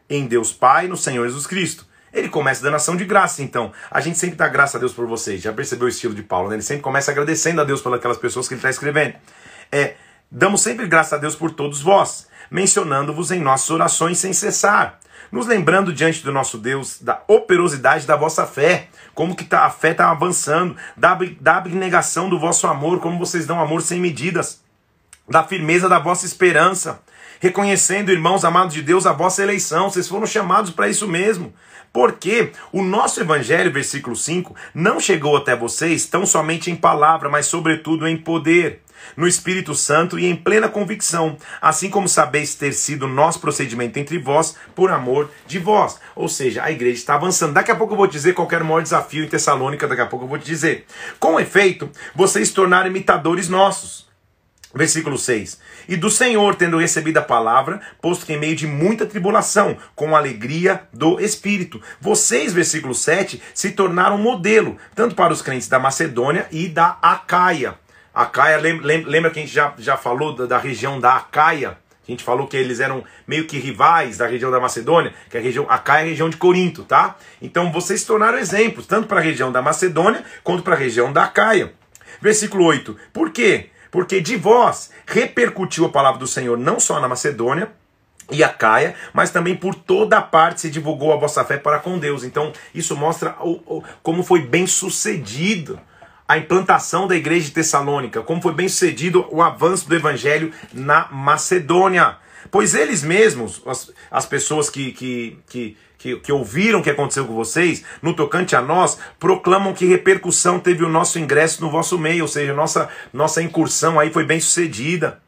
[0.10, 1.88] Em Deus Pai, no Senhor Jesus Cristo.
[2.16, 3.74] Ele começa dando ação de graça, então.
[3.92, 5.42] A gente sempre dá graça a Deus por vocês.
[5.42, 6.56] Já percebeu o estilo de Paulo, né?
[6.56, 9.16] Ele sempre começa agradecendo a Deus pelas pessoas que ele está escrevendo.
[9.70, 9.96] É,
[10.32, 14.98] damos sempre graça a Deus por todos vós, mencionando-vos em nossas orações sem cessar.
[15.30, 19.70] Nos lembrando diante do nosso Deus da operosidade da vossa fé, como que tá, a
[19.70, 24.64] fé está avançando, da, da abnegação do vosso amor, como vocês dão amor sem medidas,
[25.28, 27.02] da firmeza da vossa esperança,
[27.40, 29.90] reconhecendo, irmãos amados de Deus, a vossa eleição.
[29.90, 31.54] Vocês foram chamados para isso mesmo.
[31.96, 37.46] Porque o nosso evangelho, versículo 5, não chegou até vocês tão somente em palavra, mas
[37.46, 38.82] sobretudo em poder,
[39.16, 44.18] no Espírito Santo e em plena convicção, assim como sabeis ter sido nosso procedimento entre
[44.18, 45.98] vós por amor de vós.
[46.16, 47.54] Ou seja, a igreja está avançando.
[47.54, 50.06] Daqui a pouco eu vou dizer qual era o maior desafio em Tessalônica, daqui a
[50.06, 50.86] pouco eu vou te dizer.
[51.18, 54.05] Com efeito, vocês tornaram imitadores nossos
[54.76, 55.58] Versículo 6.
[55.88, 60.14] E do Senhor, tendo recebido a palavra, posto que em meio de muita tribulação, com
[60.14, 61.82] alegria do Espírito.
[62.02, 67.76] Vocês, versículo 7, se tornaram modelo, tanto para os crentes da Macedônia e da Acaia.
[68.14, 71.78] Acaia, lembra que a gente já, já falou da, da região da Acaia?
[72.06, 75.42] A gente falou que eles eram meio que rivais da região da Macedônia, que a
[75.42, 77.16] região Acaia é a região de Corinto, tá?
[77.42, 81.14] Então vocês se tornaram exemplos, tanto para a região da Macedônia quanto para a região
[81.14, 81.74] da Acaia.
[82.22, 82.96] Versículo 8.
[83.14, 83.70] Por quê?
[83.96, 87.72] Porque de vós repercutiu a palavra do Senhor não só na Macedônia,
[88.30, 91.80] e a Caia, mas também por toda a parte se divulgou a vossa fé para
[91.80, 92.26] com Deus.
[92.26, 95.80] Então, isso mostra o, o, como foi bem sucedido
[96.28, 101.08] a implantação da igreja de Tessalônica, como foi bem sucedido o avanço do evangelho na
[101.10, 102.18] Macedônia.
[102.52, 107.26] Pois eles mesmos, as, as pessoas que, que, que, que, que ouviram o que aconteceu
[107.26, 111.98] com vocês, no tocante a nós, proclamam que repercussão teve o nosso ingresso no vosso
[111.98, 115.20] meio, ou seja, nossa, nossa incursão aí foi bem sucedida.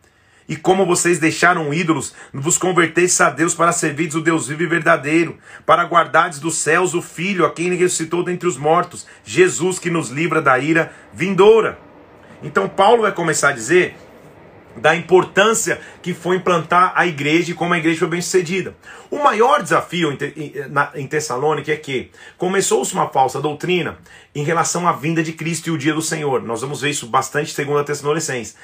[0.48, 4.68] E como vocês deixaram ídolos, vos convertestes a Deus para servir o Deus vivo e
[4.68, 9.90] verdadeiro, para guardares dos céus o Filho, a quem ressuscitou dentre os mortos, Jesus que
[9.90, 11.80] nos livra da ira vindoura.
[12.44, 13.96] Então Paulo vai começar a dizer
[14.82, 18.76] da importância que foi implantar a igreja e como a igreja foi bem sucedida.
[19.10, 20.18] O maior desafio
[20.96, 23.98] em Tessalônica é que começou-se uma falsa doutrina
[24.36, 26.42] em relação à vinda de Cristo e o dia do Senhor.
[26.44, 28.56] Nós vamos ver isso bastante segundo a Tessalonicenses.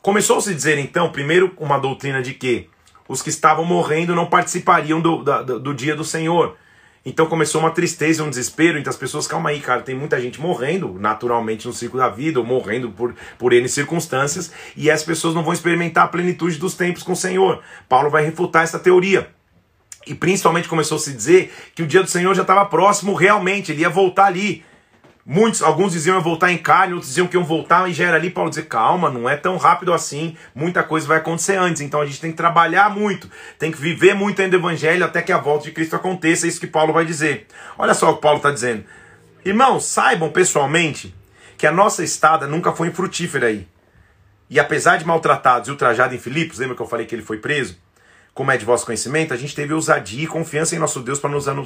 [0.00, 2.68] Começou-se a dizer então, primeiro, uma doutrina de que
[3.08, 6.56] os que estavam morrendo não participariam do, do, do dia do Senhor.
[7.04, 9.26] Então começou uma tristeza, um desespero entre as pessoas.
[9.26, 13.14] Calma aí, cara, tem muita gente morrendo naturalmente no ciclo da vida, ou morrendo por,
[13.38, 17.16] por N circunstâncias, e as pessoas não vão experimentar a plenitude dos tempos com o
[17.16, 17.62] Senhor.
[17.88, 19.28] Paulo vai refutar essa teoria.
[20.06, 23.72] E principalmente começou a se dizer que o dia do Senhor já estava próximo realmente,
[23.72, 24.64] ele ia voltar ali.
[25.26, 28.16] Muitos, alguns diziam que voltar em carne, outros diziam que iam voltar e já era
[28.16, 28.28] ali.
[28.28, 31.80] Paulo dizer, calma, não é tão rápido assim, muita coisa vai acontecer antes.
[31.80, 35.22] Então a gente tem que trabalhar muito, tem que viver muito ainda o evangelho até
[35.22, 36.46] que a volta de Cristo aconteça.
[36.46, 37.46] É isso que Paulo vai dizer.
[37.78, 38.84] Olha só o que Paulo está dizendo.
[39.42, 41.14] Irmãos, saibam pessoalmente
[41.56, 43.66] que a nossa estada nunca foi infrutífera aí.
[44.50, 47.38] E apesar de maltratados e ultrajados em Filipos, lembra que eu falei que ele foi
[47.38, 47.78] preso?
[48.34, 51.20] Como é de vosso conhecimento, a gente teve ousadia e confiança em nosso Deus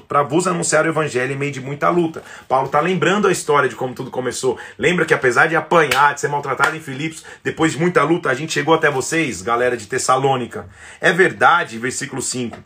[0.07, 2.23] para vos anunciar o evangelho em meio de muita luta.
[2.47, 4.59] Paulo está lembrando a história de como tudo começou.
[4.77, 8.35] Lembra que apesar de apanhar, de ser maltratado em Filipos, depois de muita luta, a
[8.35, 10.69] gente chegou até vocês, galera de Tessalônica.
[11.01, 12.59] É verdade, versículo 5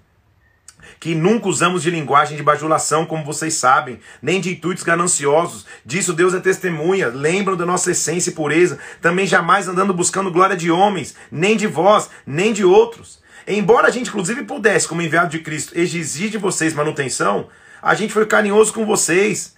[0.98, 5.66] que nunca usamos de linguagem de bajulação, como vocês sabem, nem de intuitos gananciosos.
[5.84, 7.08] Disso Deus é testemunha.
[7.08, 8.78] Lembram da nossa essência e pureza.
[9.00, 13.20] Também jamais andando buscando glória de homens, nem de vós, nem de outros.
[13.46, 17.48] Embora a gente, inclusive, pudesse, como enviado de Cristo, exigir de vocês manutenção,
[17.81, 19.55] a gente foi carinhoso com vocês.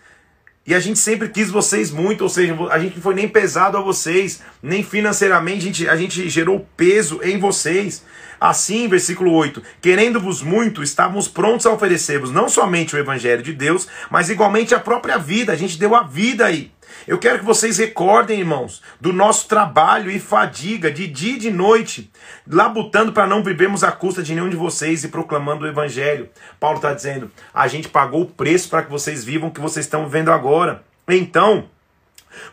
[0.66, 3.76] E a gente sempre quis vocês muito, ou seja, a gente não foi nem pesado
[3.76, 8.02] a vocês, nem financeiramente, a gente, a gente gerou peso em vocês.
[8.40, 13.86] Assim, versículo 8: Querendo-vos muito, estávamos prontos a oferecer-vos não somente o Evangelho de Deus,
[14.10, 15.52] mas igualmente a própria vida.
[15.52, 16.72] A gente deu a vida aí.
[17.06, 21.50] Eu quero que vocês recordem, irmãos, do nosso trabalho e fadiga de dia e de
[21.50, 22.10] noite,
[22.46, 26.28] labutando para não vivermos à custa de nenhum de vocês e proclamando o Evangelho.
[26.58, 29.84] Paulo está dizendo: a gente pagou o preço para que vocês vivam o que vocês
[29.86, 30.82] estão vivendo agora.
[31.06, 31.68] Então,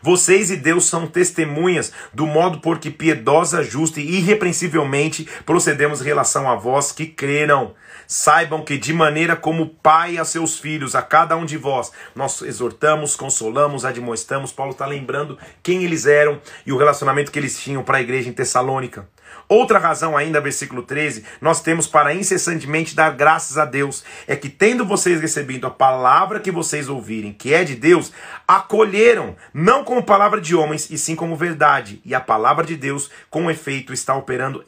[0.00, 6.04] vocês e Deus são testemunhas do modo por que piedosa, justa e irrepreensivelmente procedemos em
[6.04, 7.74] relação a vós que creram.
[8.12, 12.42] Saibam que, de maneira como pai a seus filhos, a cada um de vós, nós
[12.42, 14.52] exortamos, consolamos, admoestamos.
[14.52, 18.28] Paulo está lembrando quem eles eram e o relacionamento que eles tinham para a igreja
[18.28, 19.08] em Tessalônica.
[19.52, 24.48] Outra razão ainda, versículo 13, nós temos para incessantemente dar graças a Deus, é que
[24.48, 28.10] tendo vocês recebido a palavra que vocês ouvirem, que é de Deus,
[28.48, 32.00] acolheram, não como palavra de homens, e sim como verdade.
[32.02, 34.64] E a palavra de Deus, com efeito, está operando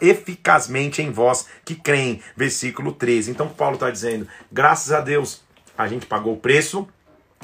[0.00, 2.22] eficazmente em vós que creem.
[2.34, 3.30] Versículo 13.
[3.30, 5.42] Então Paulo está dizendo, graças a Deus,
[5.76, 6.88] a gente pagou o preço,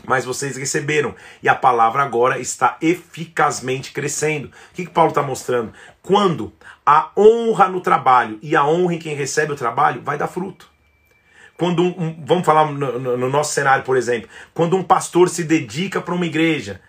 [0.06, 1.14] mas vocês receberam.
[1.42, 4.48] E a palavra agora está eficazmente crescendo.
[4.48, 5.74] O que, que Paulo está mostrando?
[6.02, 10.28] Quando a honra no trabalho e a honra em quem recebe o trabalho vai dar
[10.28, 10.68] fruto.
[11.56, 15.28] Quando um, um vamos falar no, no, no nosso cenário, por exemplo, quando um pastor
[15.28, 16.80] se dedica para uma igreja,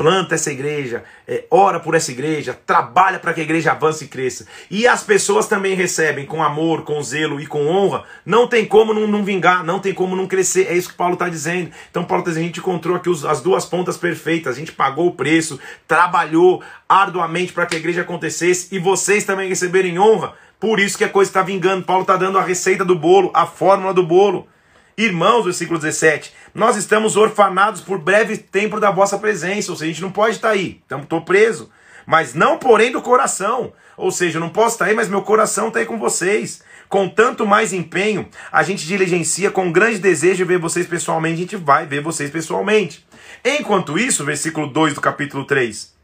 [0.00, 4.08] planta essa igreja, é, ora por essa igreja, trabalha para que a igreja avance e
[4.08, 4.46] cresça.
[4.70, 8.04] E as pessoas também recebem com amor, com zelo e com honra.
[8.24, 10.68] Não tem como não, não vingar, não tem como não crescer.
[10.68, 11.70] É isso que Paulo está dizendo.
[11.90, 14.56] Então, Paulo está dizendo: a gente encontrou aqui os, as duas pontas perfeitas.
[14.56, 19.50] A gente pagou o preço, trabalhou arduamente para que a igreja acontecesse e vocês também
[19.50, 20.32] receberem honra.
[20.58, 21.84] Por isso que a coisa está vingando.
[21.84, 24.48] Paulo está dando a receita do bolo, a fórmula do bolo.
[24.96, 29.94] Irmãos, versículo 17, nós estamos orfanados por breve tempo da vossa presença, ou seja, a
[29.94, 31.70] gente não pode estar aí, estou preso,
[32.06, 35.68] mas não porém do coração, ou seja, eu não posso estar aí, mas meu coração
[35.68, 36.62] está aí com vocês.
[36.88, 41.38] Com tanto mais empenho, a gente diligencia com grande desejo de ver vocês pessoalmente, a
[41.38, 43.06] gente vai ver vocês pessoalmente.
[43.44, 45.94] Enquanto isso, versículo 2 do capítulo 3,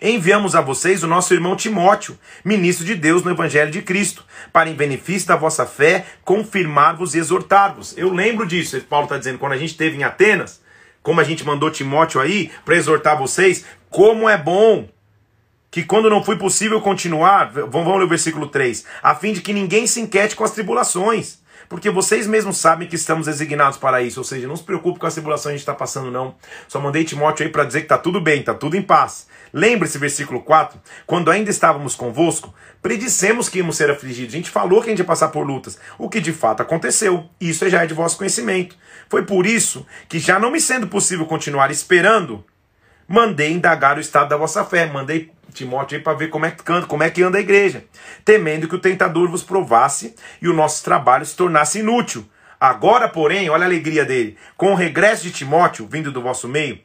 [0.00, 4.70] Enviamos a vocês o nosso irmão Timóteo, ministro de Deus no Evangelho de Cristo, para
[4.70, 7.96] em benefício da vossa fé, confirmar-vos e exortar-vos.
[7.96, 10.60] Eu lembro disso, Paulo está dizendo, quando a gente esteve em Atenas,
[11.02, 14.88] como a gente mandou Timóteo aí para exortar vocês, como é bom
[15.70, 19.52] que quando não foi possível continuar, vamos ler o versículo 3, a fim de que
[19.52, 21.39] ninguém se inquiete com as tribulações
[21.70, 24.18] porque vocês mesmos sabem que estamos designados para isso.
[24.18, 26.34] Ou seja, não se preocupe com a tribulação que a gente está passando, não.
[26.66, 29.28] Só mandei Timóteo aí para dizer que está tudo bem, está tudo em paz.
[29.52, 32.52] Lembre-se, versículo 4, quando ainda estávamos convosco,
[32.82, 34.34] predissemos que íamos ser afligidos.
[34.34, 37.30] A gente falou que a gente ia passar por lutas, o que de fato aconteceu.
[37.40, 38.76] Isso já é de vosso conhecimento.
[39.08, 42.44] Foi por isso que, já não me sendo possível continuar esperando,
[43.06, 44.86] mandei indagar o estado da vossa fé.
[44.86, 47.84] Mandei Timóteo aí para ver como é, que anda, como é que anda a igreja,
[48.24, 52.26] temendo que o tentador vos provasse e o nosso trabalho se tornasse inútil.
[52.58, 56.78] Agora, porém, olha a alegria dele, com o regresso de Timóteo, vindo do vosso meio,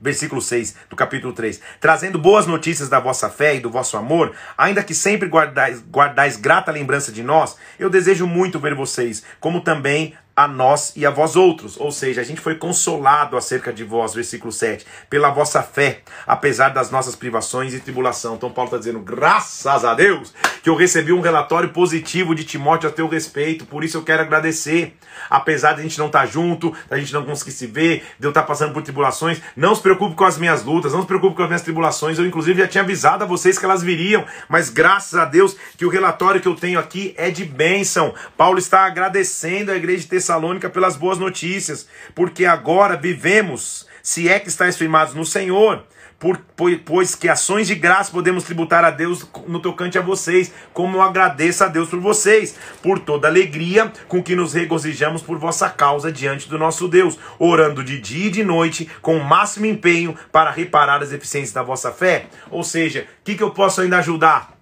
[0.00, 4.34] versículo 6 do capítulo 3, trazendo boas notícias da vossa fé e do vosso amor,
[4.58, 9.60] ainda que sempre guardais, guardais grata lembrança de nós, eu desejo muito ver vocês, como
[9.60, 11.80] também a nós e a vós outros.
[11.80, 16.68] Ou seja, a gente foi consolado acerca de vós, versículo 7, pela vossa fé, apesar
[16.68, 18.34] das nossas privações e tribulação.
[18.34, 20.34] Então Paulo está dizendo, graças a Deus,
[20.66, 24.22] que eu recebi um relatório positivo de Timóteo a teu respeito, por isso eu quero
[24.22, 24.96] agradecer.
[25.30, 28.26] Apesar de a gente não estar tá junto, da gente não conseguir se ver, de
[28.26, 31.06] eu estar tá passando por tribulações, não se preocupe com as minhas lutas, não se
[31.06, 32.18] preocupe com as minhas tribulações.
[32.18, 35.86] Eu, inclusive, já tinha avisado a vocês que elas viriam, mas graças a Deus que
[35.86, 38.12] o relatório que eu tenho aqui é de bênção.
[38.36, 44.40] Paulo está agradecendo a igreja de Tessalônica pelas boas notícias, porque agora vivemos, se é
[44.40, 45.84] que estáis firmados no Senhor,
[46.18, 46.40] por,
[46.84, 51.02] pois que ações de graça podemos tributar a Deus no tocante a vocês, como eu
[51.02, 56.10] agradeço a Deus por vocês, por toda alegria com que nos regozijamos por vossa causa
[56.10, 60.50] diante do nosso Deus, orando de dia e de noite com o máximo empenho para
[60.50, 62.26] reparar as deficiências da vossa fé.
[62.50, 64.56] Ou seja, o que, que eu posso ainda ajudar?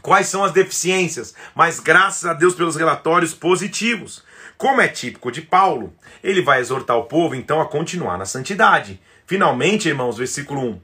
[0.00, 1.34] Quais são as deficiências?
[1.54, 4.24] Mas graças a Deus pelos relatórios positivos.
[4.56, 5.92] Como é típico de Paulo,
[6.24, 9.00] ele vai exortar o povo então a continuar na santidade.
[9.26, 10.80] Finalmente, irmãos, versículo 1.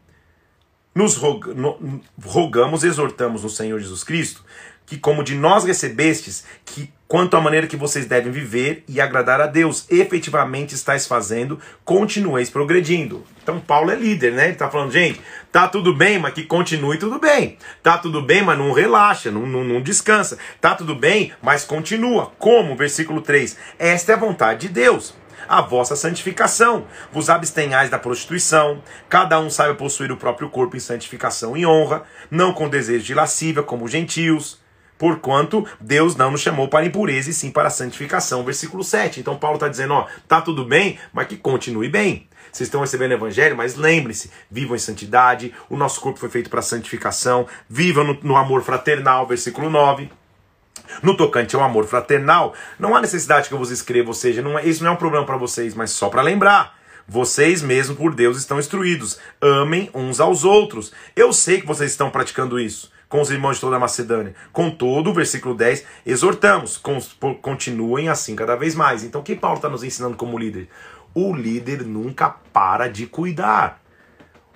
[0.94, 4.44] Nos rogamos, exortamos no Senhor Jesus Cristo,
[4.84, 9.40] que como de nós recebestes, que quanto à maneira que vocês devem viver e agradar
[9.40, 13.24] a Deus, efetivamente estáis fazendo, continueis progredindo.
[13.42, 14.44] Então Paulo é líder, né?
[14.44, 17.56] Ele está falando, gente, tá tudo bem, mas que continue tudo bem.
[17.82, 20.36] Tá tudo bem, mas não relaxa, não, não, não descansa.
[20.60, 22.32] Tá tudo bem, mas continua.
[22.38, 22.76] Como?
[22.76, 23.56] Versículo 3.
[23.78, 25.14] Esta é a vontade de Deus
[25.48, 26.84] a vossa santificação.
[27.12, 32.02] Vos abstenhais da prostituição, cada um saiba possuir o próprio corpo em santificação e honra,
[32.30, 34.60] não com desejo de lascívia, como os gentios,
[34.98, 38.44] porquanto Deus não nos chamou para impureza e sim para santificação.
[38.44, 39.20] Versículo 7.
[39.20, 42.28] Então Paulo está dizendo, ó, tá tudo bem, mas que continue bem.
[42.52, 46.50] Vocês estão recebendo o evangelho, mas lembre-se, vivam em santidade, o nosso corpo foi feito
[46.50, 50.10] para santificação, vivam no, no amor fraternal, versículo 9.
[51.02, 54.58] No tocante ao amor fraternal, não há necessidade que eu vos escreva, ou seja, não
[54.58, 56.76] é, isso não é um problema para vocês, mas só para lembrar.
[57.06, 59.18] Vocês mesmos, por Deus, estão instruídos.
[59.40, 60.92] Amem uns aos outros.
[61.16, 64.34] Eu sei que vocês estão praticando isso com os irmãos de toda a Macedônia.
[64.52, 66.80] Contudo, versículo 10, exortamos,
[67.42, 69.04] continuem assim cada vez mais.
[69.04, 70.68] Então, o que Paulo está nos ensinando como líder?
[71.12, 73.82] O líder nunca para de cuidar.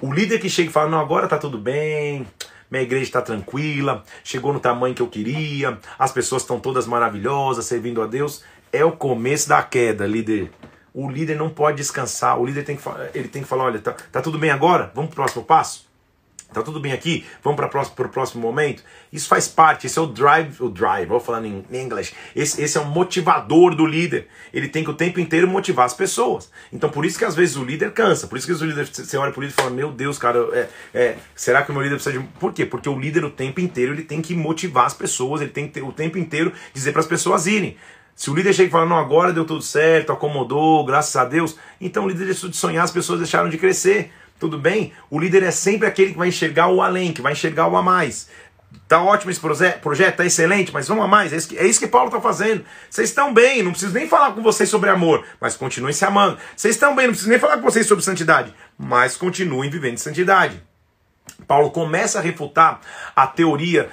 [0.01, 2.27] O líder que chega e fala, não, agora tá tudo bem,
[2.71, 7.65] minha igreja está tranquila, chegou no tamanho que eu queria, as pessoas estão todas maravilhosas,
[7.67, 8.43] servindo a Deus.
[8.73, 10.51] É o começo da queda, líder.
[10.93, 12.83] O líder não pode descansar, o líder tem que,
[13.15, 14.91] ele tem que falar: olha, tá, tá tudo bem agora?
[14.95, 15.87] Vamos para o próximo passo?
[16.53, 17.27] Tá tudo bem aqui?
[17.43, 18.83] Vamos para o próximo, próximo momento?
[19.13, 22.15] Isso faz parte, esse é o drive, o drive, vou falar em, em inglês.
[22.35, 24.29] Esse, esse é o motivador do líder.
[24.55, 26.51] Ele tem que o tempo inteiro motivar as pessoas.
[26.73, 28.27] Então por isso que às vezes o líder cansa.
[28.27, 30.39] Por isso que o líder, você olha para o líder e fala: Meu Deus, cara,
[30.53, 32.27] é, é, será que o meu líder precisa de.
[32.39, 32.65] Por quê?
[32.65, 35.75] Porque o líder o tempo inteiro ele tem que motivar as pessoas, ele tem que
[35.75, 37.77] ter, o tempo inteiro dizer para as pessoas irem.
[38.15, 41.55] Se o líder chega e fala, não, agora deu tudo certo, acomodou, graças a Deus,
[41.79, 44.11] então o líder deixou de sonhar, as pessoas deixaram de crescer.
[44.39, 44.93] Tudo bem?
[45.11, 47.83] O líder é sempre aquele que vai enxergar o além, que vai enxergar o a
[47.83, 48.29] mais.
[48.89, 51.33] Tá ótimo esse projeto, tá excelente, mas vamos a mais.
[51.33, 52.65] É isso que, é isso que Paulo está fazendo.
[52.89, 56.39] Vocês estão bem, não preciso nem falar com vocês sobre amor, mas continuem se amando.
[56.55, 59.99] Vocês estão bem, não preciso nem falar com vocês sobre santidade, mas continuem vivendo em
[59.99, 60.63] santidade.
[61.47, 62.81] Paulo começa a refutar
[63.15, 63.89] a teoria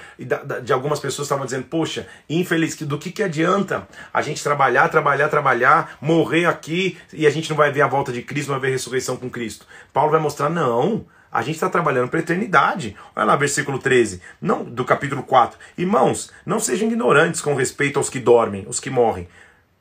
[0.62, 4.88] de algumas pessoas que estavam dizendo, poxa, infeliz, do que, que adianta a gente trabalhar,
[4.88, 8.58] trabalhar, trabalhar, morrer aqui e a gente não vai ver a volta de Cristo, não
[8.58, 9.66] vai ver a ressurreição com Cristo.
[9.92, 12.96] Paulo vai mostrar, não, a gente está trabalhando para a eternidade.
[13.14, 15.58] Olha lá, versículo 13, não, do capítulo 4.
[15.76, 19.28] Irmãos, não sejam ignorantes com respeito aos que dormem, os que morrem,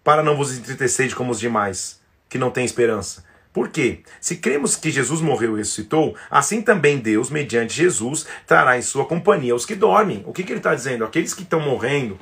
[0.03, 3.23] para não vos entristecer como os demais, que não têm esperança.
[3.53, 3.99] Por quê?
[4.19, 9.05] Se cremos que Jesus morreu e ressuscitou, assim também Deus, mediante Jesus, trará em sua
[9.05, 10.23] companhia os que dormem.
[10.25, 11.05] O que, que ele está dizendo?
[11.05, 12.17] Aqueles que estão morrendo,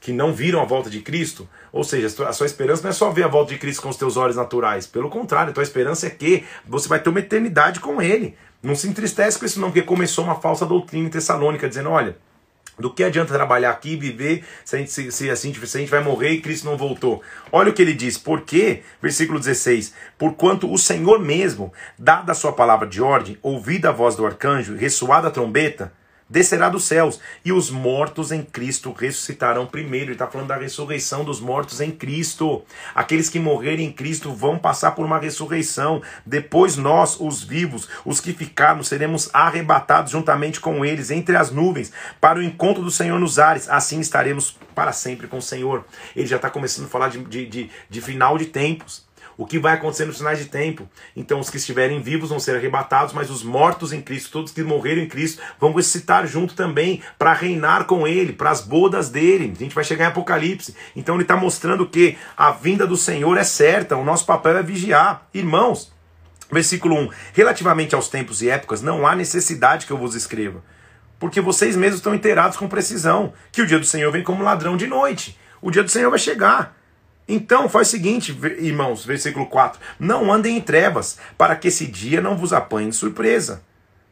[0.00, 3.10] que não viram a volta de Cristo, ou seja, a sua esperança não é só
[3.10, 4.86] ver a volta de Cristo com os teus olhos naturais.
[4.86, 8.34] Pelo contrário, a tua esperança é que você vai ter uma eternidade com Ele.
[8.62, 12.16] Não se entristece com isso não, porque começou uma falsa doutrina em Tessalônica, dizendo, olha,
[12.78, 15.80] do que adianta trabalhar aqui e viver se a, gente, se, se, assim, se a
[15.80, 17.22] gente vai morrer e Cristo não voltou?
[17.50, 18.16] Olha o que ele diz.
[18.16, 23.92] Porque, versículo 16: Porquanto o Senhor mesmo, dada a sua palavra de ordem, ouvida a
[23.92, 25.92] voz do arcanjo, ressoada a trombeta,
[26.32, 30.06] descerá dos céus, e os mortos em Cristo ressuscitarão primeiro.
[30.06, 32.62] Ele está falando da ressurreição dos mortos em Cristo.
[32.94, 36.00] Aqueles que morrerem em Cristo vão passar por uma ressurreição.
[36.24, 41.92] Depois nós, os vivos, os que ficarmos, seremos arrebatados juntamente com eles entre as nuvens,
[42.18, 43.68] para o encontro do Senhor nos ares.
[43.68, 45.84] Assim estaremos para sempre com o Senhor.
[46.16, 49.58] Ele já está começando a falar de, de, de, de final de tempos o que
[49.58, 50.88] vai acontecer nos finais de tempo.
[51.16, 54.62] Então, os que estiverem vivos vão ser arrebatados, mas os mortos em Cristo, todos que
[54.62, 59.52] morreram em Cristo, vão ressuscitar junto também para reinar com Ele, para as bodas dele.
[59.54, 60.74] A gente vai chegar em Apocalipse.
[60.94, 64.62] Então, ele está mostrando que a vinda do Senhor é certa, o nosso papel é
[64.62, 65.26] vigiar.
[65.32, 65.92] Irmãos,
[66.50, 70.62] versículo 1: Relativamente aos tempos e épocas, não há necessidade que eu vos escreva.
[71.18, 74.76] Porque vocês mesmos estão inteirados com precisão que o dia do Senhor vem como ladrão
[74.76, 75.38] de noite.
[75.60, 76.76] O dia do Senhor vai chegar.
[77.26, 82.20] Então, faz o seguinte, irmãos, versículo 4: Não andem em trevas, para que esse dia
[82.20, 83.62] não vos apanhe de surpresa.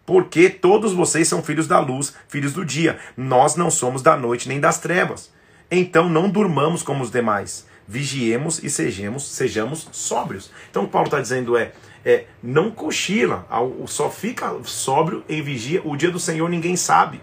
[0.06, 2.98] Porque todos vocês são filhos da luz, filhos do dia.
[3.16, 5.30] Nós não somos da noite nem das trevas.
[5.70, 7.64] Então não durmamos como os demais.
[7.86, 10.50] Vigiemos e sejamos, sejamos sóbrios.
[10.68, 11.72] Então o Paulo está dizendo é,
[12.04, 13.46] é, não cochila,
[13.86, 15.80] só fica sóbrio e vigia.
[15.84, 17.20] O dia do Senhor ninguém sabe.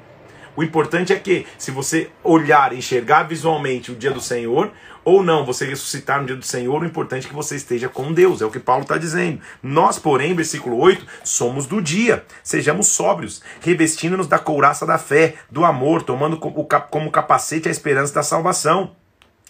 [0.58, 4.72] O importante é que, se você olhar, enxergar visualmente o dia do Senhor,
[5.06, 8.12] ou não, você ressuscitar no dia do Senhor, o importante é que você esteja com
[8.12, 9.40] Deus, é o que Paulo está dizendo.
[9.62, 15.64] Nós, porém, versículo 8, somos do dia, sejamos sóbrios, revestindo-nos da couraça da fé, do
[15.64, 18.96] amor, tomando como capacete a esperança da salvação.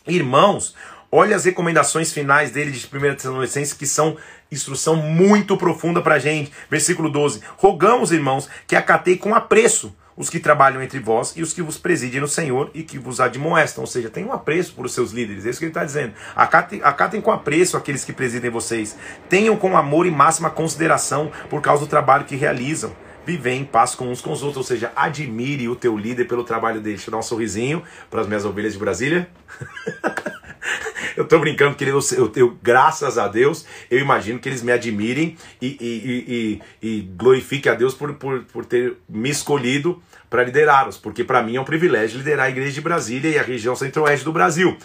[0.05, 0.75] Irmãos,
[1.09, 4.17] olha as recomendações finais dele de 1 Tessalonicenses, que são
[4.51, 6.51] instrução muito profunda para a gente.
[6.69, 11.53] Versículo 12: Rogamos, irmãos, que acatei com apreço os que trabalham entre vós e os
[11.53, 13.83] que vos presidem no Senhor e que vos admoestam.
[13.83, 15.45] Ou seja, tem um apreço por os seus líderes.
[15.45, 16.13] É isso que ele está dizendo.
[16.35, 18.97] Acatem, acatem com apreço aqueles que presidem vocês.
[19.29, 22.91] Tenham com amor e máxima consideração por causa do trabalho que realizam.
[23.25, 24.57] Viver em paz com uns com os outros.
[24.57, 26.95] Ou seja, admire o teu líder pelo trabalho dele.
[26.95, 29.29] Deixa eu dar um sorrisinho para as minhas ovelhas de Brasília.
[31.15, 34.71] eu tô brincando que eu, eu, eu, graças a Deus, eu imagino que eles me
[34.71, 40.43] admirem e, e, e, e glorifiquem a Deus por, por, por ter me escolhido para
[40.43, 43.75] liderá-los, porque para mim é um privilégio liderar a igreja de Brasília e a região
[43.75, 44.77] centro-oeste do Brasil.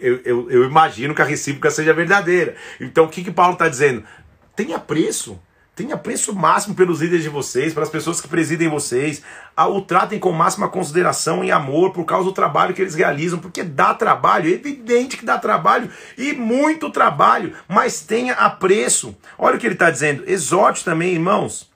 [0.00, 2.54] Eu, eu, eu, imagino que a recíproca seja verdadeira.
[2.80, 4.04] Então o que, que Paulo está dizendo?
[4.54, 5.40] Tenha preço
[5.74, 9.22] Tenha preço máximo pelos líderes de vocês, pelas pessoas que presidem vocês.
[9.56, 13.64] O tratem com máxima consideração e amor por causa do trabalho que eles realizam, porque
[13.64, 19.16] dá trabalho, é evidente que dá trabalho e muito trabalho, mas tenha apreço.
[19.36, 20.22] Olha o que ele está dizendo.
[20.28, 21.72] Exorte também, irmãos.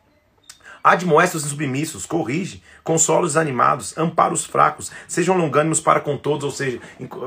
[0.83, 6.45] Admoesta os submissos, corrige, consola os animados, ampara os fracos, sejam longânimos para com todos,
[6.45, 6.81] ou seja,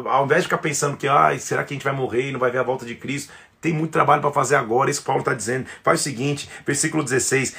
[0.06, 2.40] ao invés de ficar pensando que, ah, será que a gente vai morrer e não
[2.40, 3.32] vai ver a volta de Cristo,
[3.62, 5.68] Tem muito trabalho para fazer agora, isso Paulo está dizendo.
[5.84, 7.56] Faz o seguinte, versículo 16,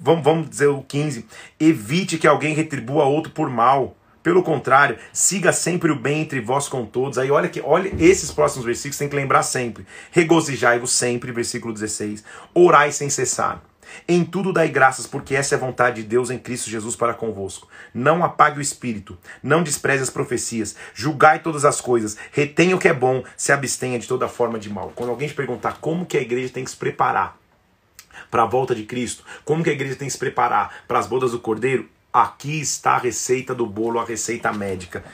[0.00, 1.24] vamos, vamos dizer o 15:
[1.58, 3.96] evite que alguém retribua outro por mal.
[4.24, 7.18] Pelo contrário, siga sempre o bem entre vós com todos.
[7.18, 9.86] Aí olha que, olha esses próximos versículos, tem que lembrar sempre.
[10.10, 12.24] Regozijai-vos sempre, versículo 16.
[12.54, 13.62] Orai sem cessar.
[14.06, 17.14] Em tudo dai graças, porque essa é a vontade de Deus em Cristo Jesus para
[17.14, 17.68] convosco.
[17.92, 22.88] Não apague o espírito, não despreze as profecias, julgai todas as coisas, retenha o que
[22.88, 24.92] é bom, se abstenha de toda forma de mal.
[24.94, 27.36] Quando alguém te perguntar como que a igreja tem que se preparar
[28.30, 31.06] para a volta de Cristo, como que a igreja tem que se preparar para as
[31.06, 35.04] bodas do Cordeiro, aqui está a receita do bolo, a receita médica.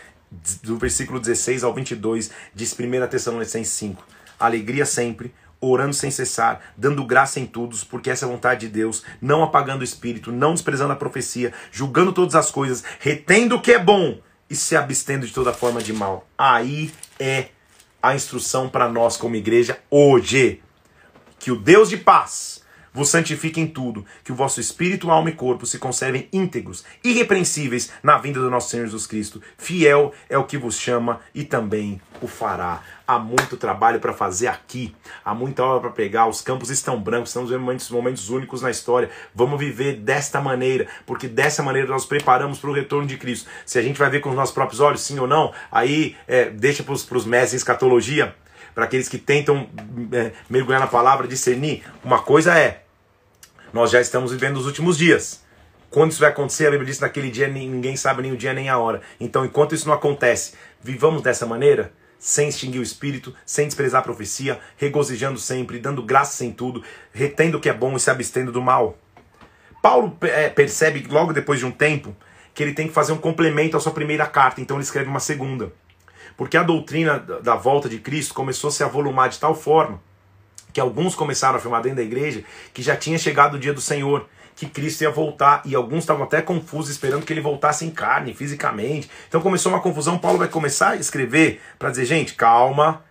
[0.62, 4.04] Do versículo 16 ao 22, diz 1 Tessalonicenses 5.
[4.38, 8.68] Alegria sempre, orando sem cessar, dando graça em tudo, porque essa é a vontade de
[8.68, 13.60] Deus, não apagando o espírito, não desprezando a profecia, julgando todas as coisas, retendo o
[13.60, 16.26] que é bom e se abstendo de toda forma de mal.
[16.36, 17.48] Aí é
[18.02, 20.62] a instrução para nós como igreja hoje.
[21.38, 22.59] Que o Deus de paz
[22.92, 27.92] vos santifique em tudo, que o vosso espírito, alma e corpo se conservem íntegros, irrepreensíveis
[28.02, 29.40] na vinda do nosso Senhor Jesus Cristo.
[29.56, 32.82] Fiel é o que vos chama e também o fará.
[33.06, 36.28] Há muito trabalho para fazer aqui, há muita obra para pegar.
[36.28, 39.10] Os campos estão brancos, estamos vivendo momentos, momentos únicos na história.
[39.34, 43.48] Vamos viver desta maneira, porque dessa maneira nós preparamos para o retorno de Cristo.
[43.66, 46.50] Se a gente vai ver com os nossos próprios olhos, sim ou não, aí é,
[46.50, 48.34] deixa para os mestres em escatologia
[48.74, 49.68] para aqueles que tentam
[50.12, 51.82] é, mergulhar na palavra, discernir.
[52.04, 52.82] Uma coisa é,
[53.72, 55.42] nós já estamos vivendo os últimos dias.
[55.90, 58.68] Quando isso vai acontecer, a Bíblia diz naquele dia ninguém sabe nem o dia nem
[58.68, 59.02] a hora.
[59.18, 64.04] Então, enquanto isso não acontece, vivamos dessa maneira, sem extinguir o espírito, sem desprezar a
[64.04, 68.52] profecia, regozijando sempre, dando graças em tudo, retendo o que é bom e se abstendo
[68.52, 68.96] do mal.
[69.82, 72.14] Paulo é, percebe logo depois de um tempo
[72.54, 75.20] que ele tem que fazer um complemento à sua primeira carta, então ele escreve uma
[75.20, 75.72] segunda.
[76.40, 80.00] Porque a doutrina da volta de Cristo começou a se avolumar de tal forma
[80.72, 83.80] que alguns começaram a afirmar dentro da igreja que já tinha chegado o dia do
[83.82, 84.26] Senhor,
[84.56, 88.32] que Cristo ia voltar, e alguns estavam até confusos, esperando que ele voltasse em carne,
[88.32, 89.10] fisicamente.
[89.28, 90.16] Então começou uma confusão.
[90.16, 93.04] Paulo vai começar a escrever para dizer: gente, calma.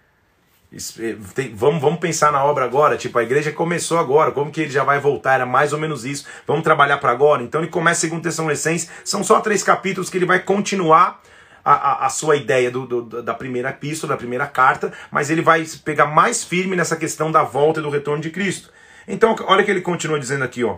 [0.74, 1.16] Eh,
[1.54, 2.98] vamos, vamos pensar na obra agora.
[2.98, 4.32] Tipo, a igreja começou agora.
[4.32, 5.36] Como que ele já vai voltar?
[5.36, 6.26] Era mais ou menos isso.
[6.48, 7.44] Vamos trabalhar para agora.
[7.44, 8.90] Então ele começa segundo Tessalonicenses.
[9.04, 11.22] São só três capítulos que ele vai continuar
[11.64, 15.66] a, a, sua ideia do, do, da primeira epístola, da primeira carta, mas ele vai
[15.84, 18.72] pegar mais firme nessa questão da volta e do retorno de Cristo.
[19.08, 20.78] Então, olha que ele continua dizendo aqui, ó.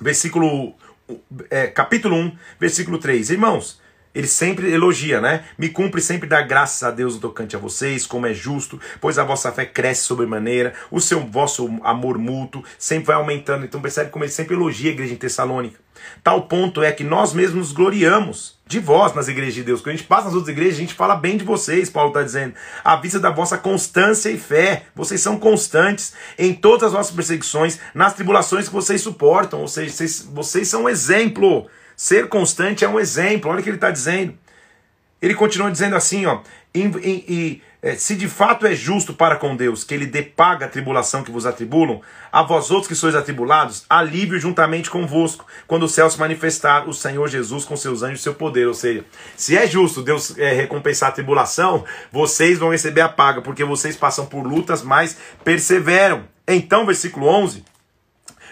[0.00, 0.74] Versículo.
[1.50, 3.30] É, capítulo 1, versículo 3.
[3.30, 3.80] Irmãos,
[4.16, 5.44] ele sempre elogia, né?
[5.58, 9.24] Me cumpre sempre dar graças a Deus tocante a vocês, como é justo, pois a
[9.24, 13.66] vossa fé cresce sobremaneira, o seu vosso amor mútuo sempre vai aumentando.
[13.66, 15.78] Então percebe como ele sempre elogia a igreja em Tessalônica.
[16.24, 19.80] Tal ponto é que nós mesmos gloriamos de vós nas igrejas de Deus.
[19.80, 22.22] Quando a gente passa nas outras igrejas, a gente fala bem de vocês, Paulo está
[22.22, 22.54] dizendo.
[22.82, 24.86] À vista da vossa constância e fé.
[24.94, 29.60] Vocês são constantes em todas as vossas perseguições, nas tribulações que vocês suportam.
[29.60, 31.68] Ou seja, vocês, vocês são um exemplo.
[31.96, 33.50] Ser constante é um exemplo.
[33.50, 34.34] Olha o que ele está dizendo.
[35.22, 36.40] Ele continua dizendo assim, ó.
[36.74, 37.62] E, e,
[37.94, 41.30] se de fato é justo para com Deus que ele dê paga a tribulação que
[41.30, 42.00] vos atribulam,
[42.32, 46.92] a vós outros que sois atribulados, alívio juntamente convosco, quando o céu se manifestar o
[46.92, 48.66] Senhor Jesus com seus anjos e seu poder.
[48.66, 49.04] Ou seja,
[49.36, 53.96] se é justo Deus é, recompensar a tribulação, vocês vão receber a paga, porque vocês
[53.96, 56.24] passam por lutas, mas perseveram.
[56.48, 57.62] Então, versículo 11: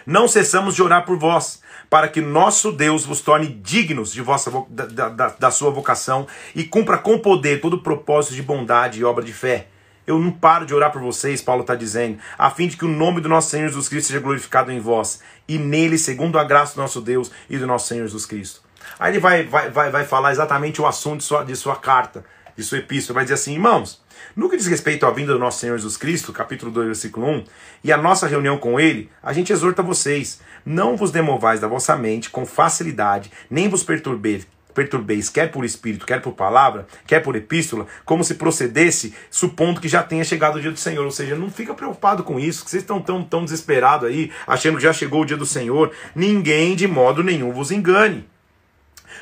[0.06, 1.63] Não cessamos de orar por vós
[1.94, 6.64] para que nosso Deus vos torne dignos de vossa, da, da, da sua vocação e
[6.64, 9.68] cumpra com poder todo o propósito de bondade e obra de fé.
[10.04, 12.88] Eu não paro de orar por vocês, Paulo está dizendo, a fim de que o
[12.88, 16.74] nome do nosso Senhor Jesus Cristo seja glorificado em vós, e nele, segundo a graça
[16.74, 18.60] do nosso Deus e do nosso Senhor Jesus Cristo.
[18.98, 22.24] Aí ele vai, vai, vai, vai falar exatamente o assunto de sua, de sua carta,
[22.56, 24.02] de sua epístola, vai dizer assim, irmãos,
[24.36, 27.44] no que diz respeito à vinda do nosso Senhor Jesus Cristo, capítulo 2, versículo 1,
[27.84, 31.96] e a nossa reunião com ele, a gente exorta vocês, não vos demovais da vossa
[31.96, 37.36] mente com facilidade, nem vos perturbeis, perturbeis, quer por espírito, quer por palavra, quer por
[37.36, 41.04] epístola, como se procedesse, supondo que já tenha chegado o dia do Senhor.
[41.04, 44.76] Ou seja, não fica preocupado com isso, que vocês estão tão, tão desesperados aí, achando
[44.76, 45.92] que já chegou o dia do Senhor.
[46.14, 48.26] Ninguém de modo nenhum vos engane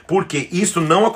[0.06, 1.06] porque isto não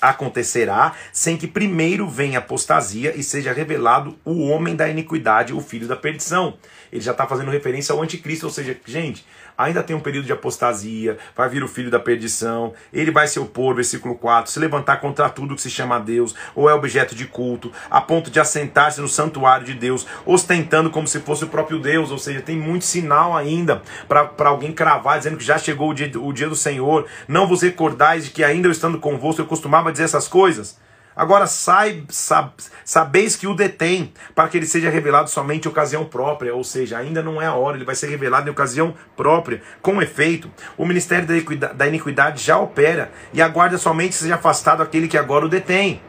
[0.00, 5.86] acontecerá sem que primeiro venha apostasia e seja revelado o homem da iniquidade, o filho
[5.86, 6.54] da perdição.
[6.92, 9.24] Ele já está fazendo referência ao anticristo, ou seja, gente,
[9.64, 13.38] ainda tem um período de apostasia, vai vir o filho da perdição, ele vai se
[13.38, 17.26] opor, versículo 4, se levantar contra tudo que se chama Deus, ou é objeto de
[17.26, 21.78] culto, a ponto de assentar-se no santuário de Deus, ostentando como se fosse o próprio
[21.78, 25.94] Deus, ou seja, tem muito sinal ainda para alguém cravar, dizendo que já chegou o
[25.94, 29.46] dia, o dia do Senhor, não vos recordais de que ainda eu estando convosco eu
[29.46, 30.78] costumava dizer essas coisas?
[31.20, 32.50] Agora sai, sab,
[32.82, 36.96] sabeis que o detém, para que ele seja revelado somente em ocasião própria, ou seja,
[36.96, 39.60] ainda não é a hora, ele vai ser revelado em ocasião própria.
[39.82, 41.28] Com efeito, o ministério
[41.74, 46.00] da iniquidade já opera e aguarda somente seja afastado aquele que agora o detém.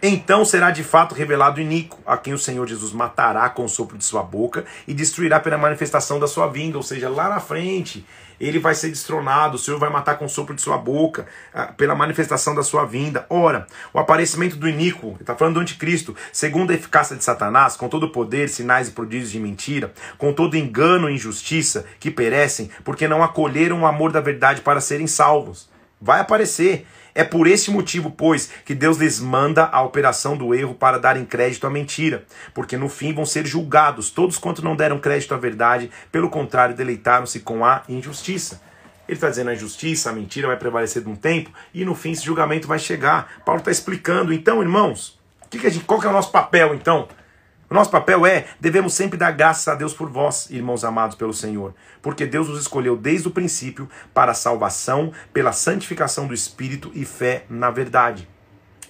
[0.00, 3.68] Então será de fato revelado o iníquo, a quem o Senhor Jesus matará com o
[3.68, 7.40] sopro de sua boca e destruirá pela manifestação da sua vinda, ou seja, lá na
[7.40, 8.06] frente
[8.46, 11.66] ele vai ser destronado, o Senhor vai matar com o sopro de sua boca, ah,
[11.66, 13.24] pela manifestação da sua vinda.
[13.30, 17.76] Ora, o aparecimento do iníquo, ele está falando do anticristo, segundo a eficácia de Satanás,
[17.76, 22.10] com todo o poder, sinais e prodígios de mentira, com todo engano e injustiça, que
[22.10, 25.70] perecem, porque não acolheram o amor da verdade para serem salvos.
[26.00, 26.84] Vai aparecer.
[27.14, 31.24] É por este motivo, pois, que Deus lhes manda a operação do erro para darem
[31.24, 35.36] crédito à mentira, porque no fim vão ser julgados todos quanto não deram crédito à
[35.36, 38.62] verdade, pelo contrário, deleitaram-se com a injustiça.
[39.06, 42.12] Ele está dizendo a injustiça, a mentira vai prevalecer de um tempo e no fim
[42.12, 43.42] esse julgamento vai chegar.
[43.44, 44.32] Paulo está explicando.
[44.32, 45.18] Então, irmãos,
[45.50, 47.08] que que gente, qual que é o nosso papel então?
[47.72, 51.32] O nosso papel é, devemos sempre dar graças a Deus por vós, irmãos amados pelo
[51.32, 56.92] Senhor, porque Deus os escolheu desde o princípio para a salvação, pela santificação do Espírito
[56.94, 58.28] e fé na verdade.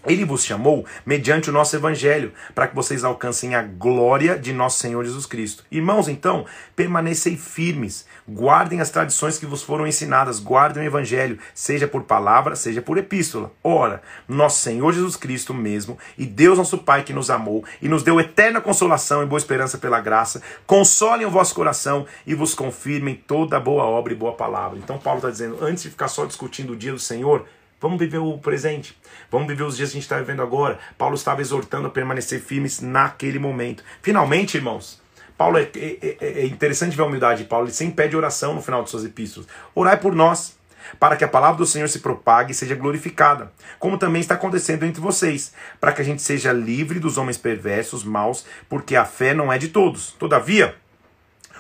[0.07, 4.79] Ele vos chamou mediante o nosso evangelho, para que vocês alcancem a glória de nosso
[4.79, 5.65] Senhor Jesus Cristo.
[5.71, 6.45] Irmãos, então,
[6.75, 12.57] permanecei firmes, guardem as tradições que vos foram ensinadas, guardem o evangelho, seja por palavra,
[12.57, 13.53] seja por epístola.
[13.63, 18.03] Ora, nosso Senhor Jesus Cristo mesmo, e Deus nosso Pai que nos amou e nos
[18.03, 23.15] deu eterna consolação e boa esperança pela graça, consolem o vosso coração e vos confirmem
[23.15, 24.79] toda boa obra e boa palavra.
[24.79, 27.47] Então Paulo está dizendo, antes de ficar só discutindo o dia do Senhor,
[27.83, 28.97] Vamos viver o presente.
[29.29, 30.79] Vamos viver os dias que a gente está vivendo agora.
[30.97, 33.83] Paulo estava exortando a permanecer firmes naquele momento.
[34.01, 35.03] Finalmente, irmãos,
[35.37, 37.67] Paulo é, é, é, é interessante ver a humildade de Paulo.
[37.67, 39.49] Ele sempre pede oração no final de suas epístolas.
[39.75, 40.57] Orai por nós,
[41.01, 44.85] para que a palavra do Senhor se propague e seja glorificada, como também está acontecendo
[44.85, 49.35] entre vocês, para que a gente seja livre dos homens perversos, maus, porque a fé
[49.35, 50.13] não é de todos.
[50.13, 50.77] Todavia,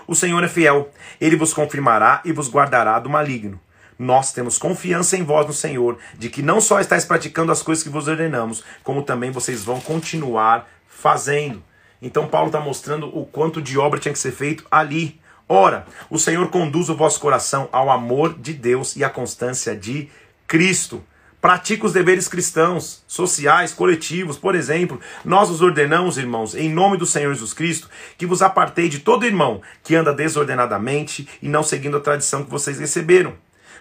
[0.06, 0.88] o Senhor é fiel,
[1.20, 3.60] ele vos confirmará e vos guardará do maligno
[3.98, 7.84] nós temos confiança em vós no Senhor, de que não só estáis praticando as coisas
[7.84, 11.62] que vos ordenamos, como também vocês vão continuar fazendo.
[12.00, 15.20] Então Paulo está mostrando o quanto de obra tinha que ser feito ali.
[15.48, 20.08] Ora, o Senhor conduz o vosso coração ao amor de Deus e à constância de
[20.46, 21.04] Cristo.
[21.40, 24.38] Pratica os deveres cristãos, sociais, coletivos.
[24.38, 28.88] Por exemplo, nós os ordenamos, irmãos, em nome do Senhor Jesus Cristo, que vos apartei
[28.88, 33.34] de todo irmão que anda desordenadamente e não seguindo a tradição que vocês receberam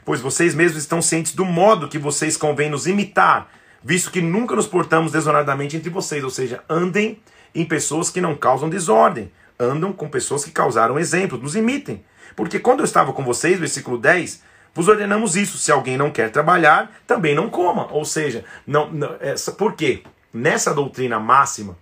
[0.05, 3.49] pois vocês mesmos estão cientes do modo que vocês convém nos imitar,
[3.83, 7.19] visto que nunca nos portamos desonradamente entre vocês, ou seja, andem
[7.53, 12.03] em pessoas que não causam desordem, andam com pessoas que causaram exemplo, nos imitem.
[12.35, 14.41] Porque quando eu estava com vocês, versículo 10,
[14.73, 17.91] vos ordenamos isso: se alguém não quer trabalhar, também não coma.
[17.91, 20.03] Ou seja, não, não essa, por quê?
[20.33, 21.77] Nessa doutrina máxima,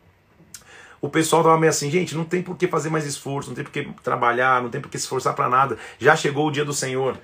[0.99, 3.63] o pessoal estava meio assim, gente, não tem por que fazer mais esforço, não tem
[3.63, 5.77] por que trabalhar, não tem por que se esforçar para nada.
[5.99, 7.17] Já chegou o dia do Senhor.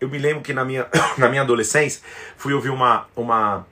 [0.00, 0.86] Eu me lembro que na minha,
[1.18, 2.02] na minha adolescência
[2.36, 3.66] fui ouvir uma, uma,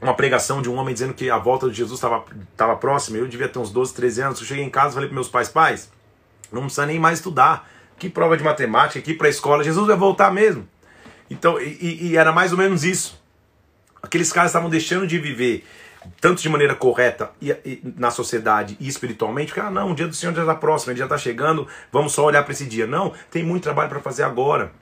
[0.00, 3.18] uma pregação de um homem dizendo que a volta de Jesus estava próxima.
[3.18, 4.40] Eu devia ter uns 12, 13 anos.
[4.40, 5.90] Eu cheguei em casa e falei para meus pais: pais,
[6.50, 7.70] não precisa nem mais estudar.
[7.96, 9.62] Que prova de matemática, aqui para a escola.
[9.62, 10.68] Jesus vai voltar mesmo.
[11.30, 13.22] Então, e, e era mais ou menos isso.
[14.02, 15.64] Aqueles caras estavam deixando de viver
[16.20, 20.06] tanto de maneira correta e, e, na sociedade e espiritualmente, porque, ah, não, o dia
[20.06, 22.86] do Senhor já está próximo, ele já está chegando, vamos só olhar para esse dia.
[22.86, 24.72] Não, tem muito trabalho para fazer agora.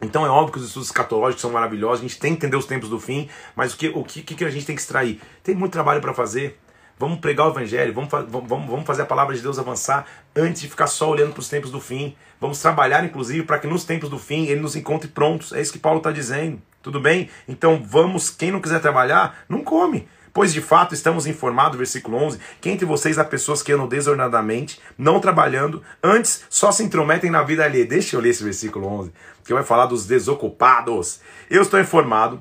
[0.00, 2.66] Então é óbvio que os estudos escatológicos são maravilhosos, a gente tem que entender os
[2.66, 5.20] tempos do fim, mas o que, o que, que a gente tem que extrair?
[5.42, 6.58] Tem muito trabalho para fazer.
[6.98, 10.68] Vamos pregar o evangelho, vamos, vamos, vamos fazer a palavra de Deus avançar antes de
[10.68, 12.16] ficar só olhando para os tempos do fim.
[12.40, 15.52] Vamos trabalhar, inclusive, para que nos tempos do fim ele nos encontre prontos.
[15.52, 16.60] É isso que Paulo está dizendo.
[16.82, 17.28] Tudo bem?
[17.46, 20.08] Então vamos, quem não quiser trabalhar, não come.
[20.36, 24.78] Pois de fato estamos informados, versículo 11, que entre vocês há pessoas que andam desordenadamente,
[24.98, 27.86] não trabalhando, antes só se intrometem na vida alheia.
[27.86, 29.12] Deixa eu ler esse versículo 11,
[29.42, 31.20] que vai falar dos desocupados.
[31.48, 32.38] Eu estou informado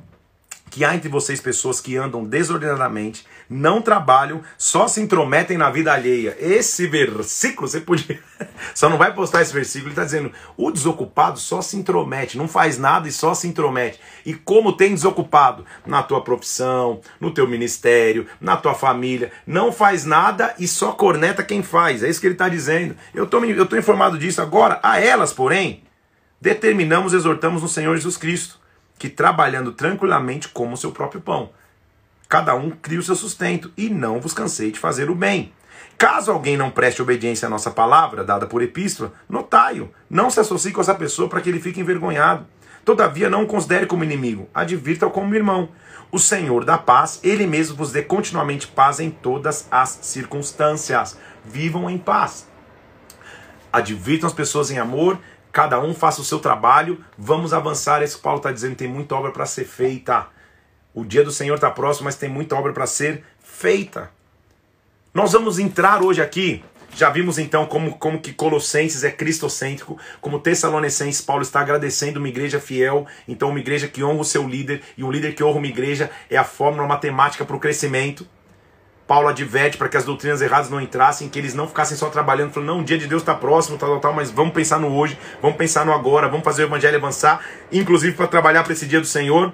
[0.69, 5.93] que há entre vocês pessoas que andam desordenadamente, não trabalham, só se intrometem na vida
[5.93, 6.35] alheia.
[6.39, 8.19] Esse versículo, você podia.
[8.73, 12.47] só não vai postar esse versículo, ele está dizendo: o desocupado só se intromete, não
[12.47, 13.99] faz nada e só se intromete.
[14.25, 15.65] E como tem desocupado?
[15.85, 21.43] Na tua profissão, no teu ministério, na tua família, não faz nada e só corneta
[21.43, 22.03] quem faz.
[22.03, 22.95] É isso que ele está dizendo.
[23.13, 24.79] Eu estou eu tô informado disso agora.
[24.81, 25.83] A elas, porém,
[26.41, 28.59] determinamos, exortamos no Senhor Jesus Cristo,
[28.97, 31.49] que trabalhando tranquilamente como o seu próprio pão
[32.27, 35.53] Cada um cria o seu sustento, e não vos cansei de fazer o bem.
[35.97, 39.89] Caso alguém não preste obediência à nossa palavra, dada por epístola, notai-o.
[40.09, 42.45] Não se associe com essa pessoa para que ele fique envergonhado.
[42.83, 45.69] Todavia, não o considere como inimigo, advirta-o como irmão.
[46.11, 51.17] O Senhor da paz, ele mesmo vos dê continuamente paz em todas as circunstâncias.
[51.43, 52.47] Vivam em paz.
[53.71, 55.17] Advirtam as pessoas em amor,
[55.51, 58.03] cada um faça o seu trabalho, vamos avançar.
[58.03, 60.27] Esse que Paulo está dizendo tem muita obra para ser feita.
[60.95, 64.09] O dia do Senhor está próximo, mas tem muita obra para ser feita.
[65.13, 66.63] Nós vamos entrar hoje aqui
[66.95, 72.29] já vimos então como, como que Colossenses é cristocêntrico, como Tessalonicenses, Paulo está agradecendo uma
[72.29, 75.57] igreja fiel, então uma igreja que honra o seu líder, e um líder que honra
[75.57, 78.25] uma igreja é a fórmula matemática para o crescimento.
[79.05, 82.53] Paulo adverte para que as doutrinas erradas não entrassem, que eles não ficassem só trabalhando,
[82.53, 84.95] falando, não, o dia de Deus está próximo, tal, tal, tal, mas vamos pensar no
[84.95, 87.41] hoje, vamos pensar no agora, vamos fazer o evangelho avançar,
[87.73, 89.53] inclusive para trabalhar para esse dia do Senhor.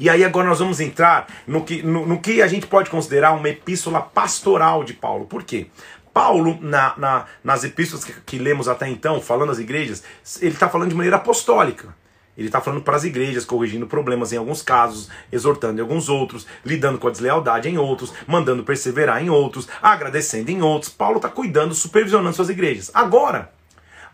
[0.00, 3.32] E aí agora nós vamos entrar no que, no, no, que a gente pode considerar
[3.32, 5.26] uma epístola pastoral de Paulo.
[5.26, 5.66] Por quê?
[6.10, 10.02] Paulo, na, na, nas epístolas que, que, lemos até então, falando às igrejas,
[10.40, 11.94] ele está falando de maneira apostólica.
[12.34, 16.46] Ele está falando para as igrejas, corrigindo problemas em alguns casos, exortando em alguns outros,
[16.64, 20.90] lidando com a deslealdade em outros, mandando perseverar em outros, agradecendo em outros.
[20.90, 22.90] Paulo está cuidando, supervisionando suas igrejas.
[22.94, 23.52] Agora,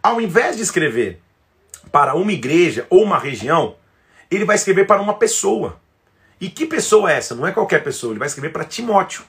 [0.02, 1.22] ao invés de escrever
[1.92, 3.76] para uma igreja ou uma região,
[4.30, 5.80] ele vai escrever para uma pessoa.
[6.40, 7.34] E que pessoa é essa?
[7.34, 9.24] Não é qualquer pessoa, ele vai escrever para Timóteo.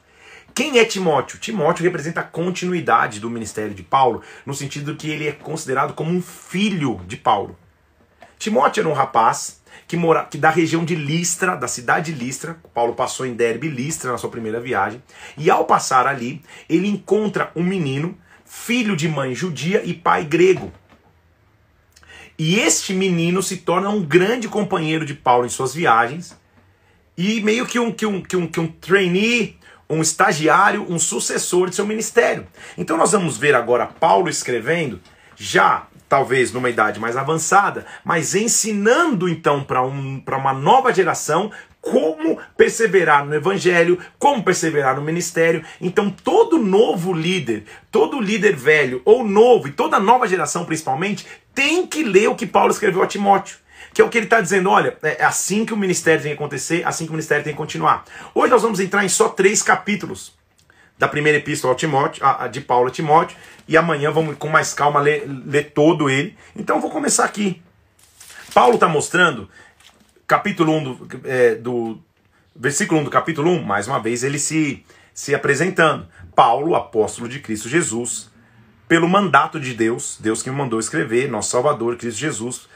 [0.53, 1.39] Quem é Timóteo?
[1.39, 6.11] Timóteo representa a continuidade do ministério de Paulo, no sentido que ele é considerado como
[6.11, 7.57] um filho de Paulo.
[8.39, 12.57] Timóteo era um rapaz que, mora, que da região de Listra, da cidade de Listra,
[12.73, 15.01] Paulo passou em Derbe, Listra, na sua primeira viagem,
[15.37, 20.73] e ao passar ali, ele encontra um menino, filho de mãe judia e pai grego.
[22.37, 26.37] E este menino se torna um grande companheiro de Paulo em suas viagens,
[27.17, 29.57] e meio que um, que um, que um, que um trainee
[29.89, 32.45] um estagiário, um sucessor de seu ministério.
[32.77, 34.99] Então nós vamos ver agora Paulo escrevendo,
[35.35, 42.37] já talvez numa idade mais avançada, mas ensinando então para um, uma nova geração como
[42.57, 45.63] perseverar no evangelho, como perseverar no ministério.
[45.79, 51.25] Então, todo novo líder, todo líder velho ou novo, e toda nova geração principalmente,
[51.55, 53.57] tem que ler o que Paulo escreveu a Timóteo.
[53.93, 56.35] Que é o que ele está dizendo, olha, é assim que o ministério tem que
[56.35, 58.03] acontecer, assim que o ministério tem que continuar.
[58.35, 60.35] Hoje nós vamos entrar em só três capítulos
[60.99, 64.99] da primeira epístola ao Timóteo, de Paulo a Timóteo, e amanhã vamos com mais calma
[64.99, 66.37] ler, ler todo ele.
[66.55, 67.61] Então vou começar aqui.
[68.53, 69.49] Paulo está mostrando,
[70.27, 71.99] capítulo 1 do, é, do.
[72.55, 76.07] Versículo 1 do capítulo 1, mais uma vez, ele se, se apresentando.
[76.35, 78.29] Paulo, apóstolo de Cristo Jesus,
[78.87, 82.67] pelo mandato de Deus, Deus que me mandou escrever, nosso Salvador, Cristo Jesus,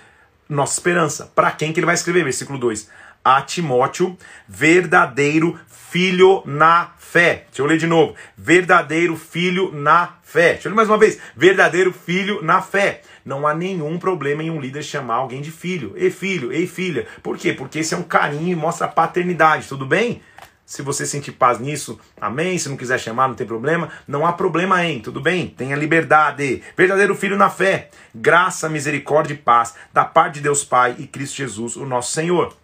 [0.48, 1.32] nossa esperança.
[1.36, 2.24] Para quem que ele vai escrever?
[2.24, 2.90] Versículo 2.
[3.24, 7.46] A Timóteo, verdadeiro filho na fé.
[7.48, 8.16] Deixa eu ler de novo.
[8.38, 10.54] Verdadeiro filho na fé.
[10.54, 11.20] Deixa eu ler mais uma vez.
[11.36, 13.02] Verdadeiro filho na fé.
[13.26, 15.94] Não há nenhum problema em um líder chamar alguém de filho.
[15.96, 17.06] Ei, filho, ei, filha.
[17.22, 17.52] Por quê?
[17.52, 20.22] Porque esse é um carinho e mostra paternidade, tudo bem?
[20.66, 22.58] Se você sentir paz nisso, amém.
[22.58, 23.90] Se não quiser chamar, não tem problema.
[24.08, 25.48] Não há problema em, tudo bem?
[25.48, 26.64] Tenha liberdade.
[26.78, 27.90] Verdadeiro filho na fé.
[28.16, 32.56] Graça, misericórdia e paz da parte de Deus Pai e Cristo Jesus, o nosso Senhor.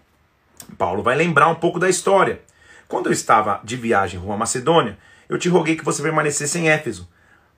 [0.77, 2.39] Paulo vai lembrar um pouco da história.
[2.87, 4.97] Quando eu estava de viagem rumo à Macedônia,
[5.27, 7.09] eu te roguei que você permanecesse em Éfeso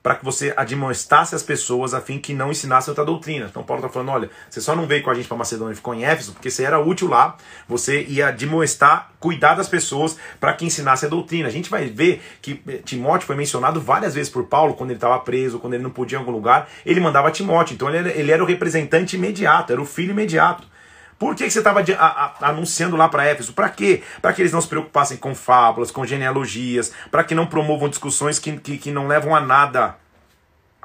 [0.02, 3.46] para que você admoestasse as pessoas a fim que não ensinasse outra doutrina.
[3.50, 5.76] Então Paulo está falando, olha, você só não veio com a gente para Macedônia e
[5.76, 7.36] ficou em Éfeso porque você era útil lá,
[7.68, 11.48] você ia admoestar, cuidar das pessoas para que ensinasse a doutrina.
[11.48, 14.96] A gente vai ver que eh, Timóteo foi mencionado várias vezes por Paulo quando ele
[14.96, 17.74] estava preso, quando ele não podia em algum lugar, ele mandava Timóteo.
[17.74, 20.66] Então ele era, ele era o representante imediato, era o filho imediato.
[21.20, 21.84] Por que, que você estava
[22.40, 23.52] anunciando lá para Éfeso?
[23.52, 24.02] Para quê?
[24.22, 28.38] Para que eles não se preocupassem com fábulas, com genealogias, para que não promovam discussões
[28.38, 29.96] que, que, que não levam a nada.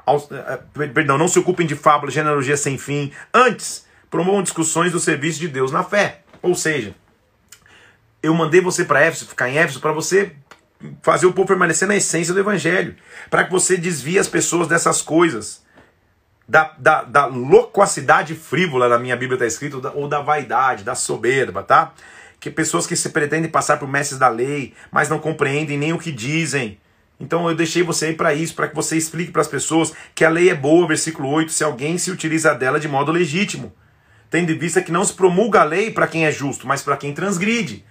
[0.06, 3.10] Eh, eh, perdão, não se ocupem de fábulas, genealogias sem fim.
[3.32, 6.20] Antes, promovam discussões do serviço de Deus na fé.
[6.42, 6.94] Ou seja,
[8.22, 10.36] eu mandei você para Éfeso, ficar em Éfeso, para você
[11.00, 12.94] fazer o povo permanecer na essência do evangelho,
[13.30, 15.64] para que você desvie as pessoas dessas coisas
[16.48, 21.62] da, da, da loquacidade frívola, na minha Bíblia está escrito, ou da vaidade, da soberba,
[21.62, 21.92] tá?
[22.38, 25.98] Que pessoas que se pretendem passar por mestres da lei, mas não compreendem nem o
[25.98, 26.78] que dizem.
[27.18, 30.24] Então eu deixei você aí para isso, para que você explique para as pessoas que
[30.24, 33.72] a lei é boa, versículo 8, se alguém se utiliza dela de modo legítimo,
[34.30, 36.96] tendo em vista que não se promulga a lei para quem é justo, mas para
[36.96, 37.84] quem transgride.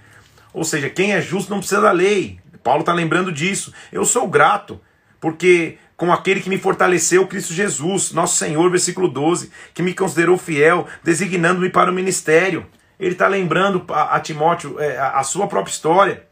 [0.53, 2.39] Ou seja, quem é justo não precisa da lei.
[2.63, 3.73] Paulo está lembrando disso.
[3.91, 4.79] Eu sou grato,
[5.19, 10.37] porque com aquele que me fortaleceu, Cristo Jesus, nosso Senhor, versículo 12, que me considerou
[10.37, 12.65] fiel, designando-me para o ministério.
[12.99, 16.23] Ele está lembrando a, a Timóteo é, a, a sua própria história.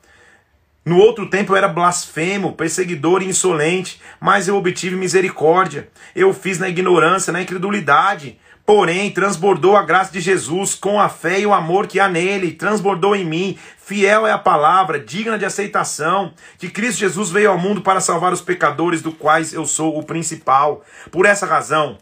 [0.85, 5.87] No outro tempo eu era blasfemo, perseguidor e insolente, mas eu obtive misericórdia.
[6.13, 8.37] Eu fiz na ignorância, na incredulidade.
[8.65, 12.53] Porém, transbordou a graça de Jesus com a fé e o amor que há nele,
[12.53, 13.57] transbordou em mim.
[13.77, 18.31] Fiel é a palavra, digna de aceitação, que Cristo Jesus veio ao mundo para salvar
[18.31, 20.81] os pecadores, do quais eu sou o principal.
[21.11, 21.97] Por essa razão,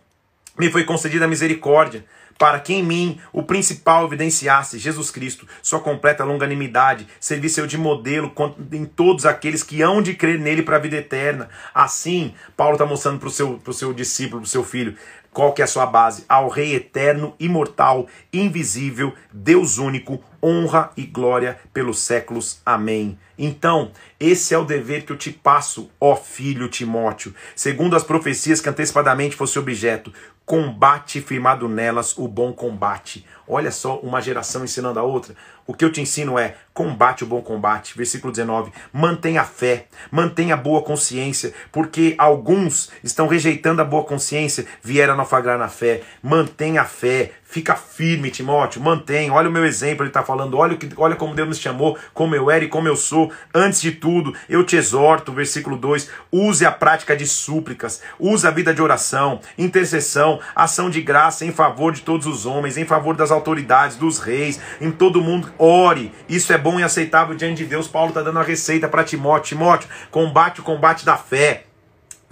[0.57, 2.05] me foi concedida a misericórdia
[2.41, 7.77] para que em mim o principal evidenciasse Jesus Cristo, sua completa longanimidade, servisse eu de
[7.77, 8.33] modelo
[8.71, 11.49] em todos aqueles que hão de crer nele para a vida eterna.
[11.71, 14.95] Assim, Paulo está mostrando para o seu, seu discípulo, para o seu filho,
[15.33, 16.25] qual que é a sua base?
[16.27, 22.59] Ao Rei eterno, imortal, invisível, Deus único, honra e glória pelos séculos.
[22.65, 23.17] Amém.
[23.37, 28.59] Então, esse é o dever que eu te passo, ó filho Timóteo, segundo as profecias
[28.59, 30.13] que antecipadamente fosse objeto,
[30.45, 33.25] combate firmado nelas o bom combate.
[33.47, 35.33] Olha só uma geração ensinando a outra.
[35.65, 37.95] O que eu te ensino é combate o bom combate.
[37.95, 38.71] Versículo 19.
[38.93, 45.15] Mantenha a fé, mantenha a boa consciência, porque alguns estão rejeitando a boa consciência, vieram
[45.15, 46.01] naufragar na fé.
[46.21, 49.33] Mantenha a fé, fica firme, Timóteo, mantenha.
[49.33, 50.57] Olha o meu exemplo, ele está falando.
[50.57, 53.31] Olha, que, olha como Deus me chamou, como eu era e como eu sou.
[53.53, 56.09] Antes de tudo, eu te exorto, versículo 2.
[56.31, 61.51] Use a prática de súplicas, use a vida de oração, intercessão, ação de graça em
[61.51, 66.13] favor de todos os homens, em favor das autoridades, dos reis, em todo mundo ore.
[66.29, 67.87] Isso é bom e aceitável diante de Deus.
[67.87, 69.57] Paulo está dando a receita para Timóteo.
[69.57, 71.65] Timóteo, combate o combate da fé.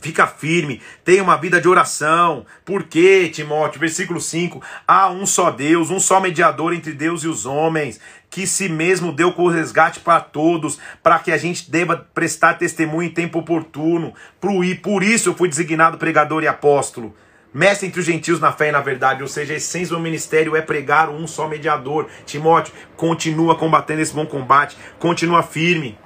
[0.01, 2.45] Fica firme, tenha uma vida de oração.
[2.63, 3.82] Por quê, Timóteo?
[3.82, 7.99] Versículo 5: Há um só Deus, um só mediador entre Deus e os homens,
[8.30, 13.09] que si mesmo deu com resgate para todos, para que a gente deva prestar testemunho
[13.09, 14.13] em tempo oportuno.
[14.39, 17.13] Por isso eu fui designado pregador e apóstolo
[17.54, 20.56] mestre entre os gentios na fé e na verdade, ou seja, a essência do ministério
[20.56, 22.08] é pregar um só mediador.
[22.26, 25.97] Timóteo, continua combatendo esse bom combate, continua firme.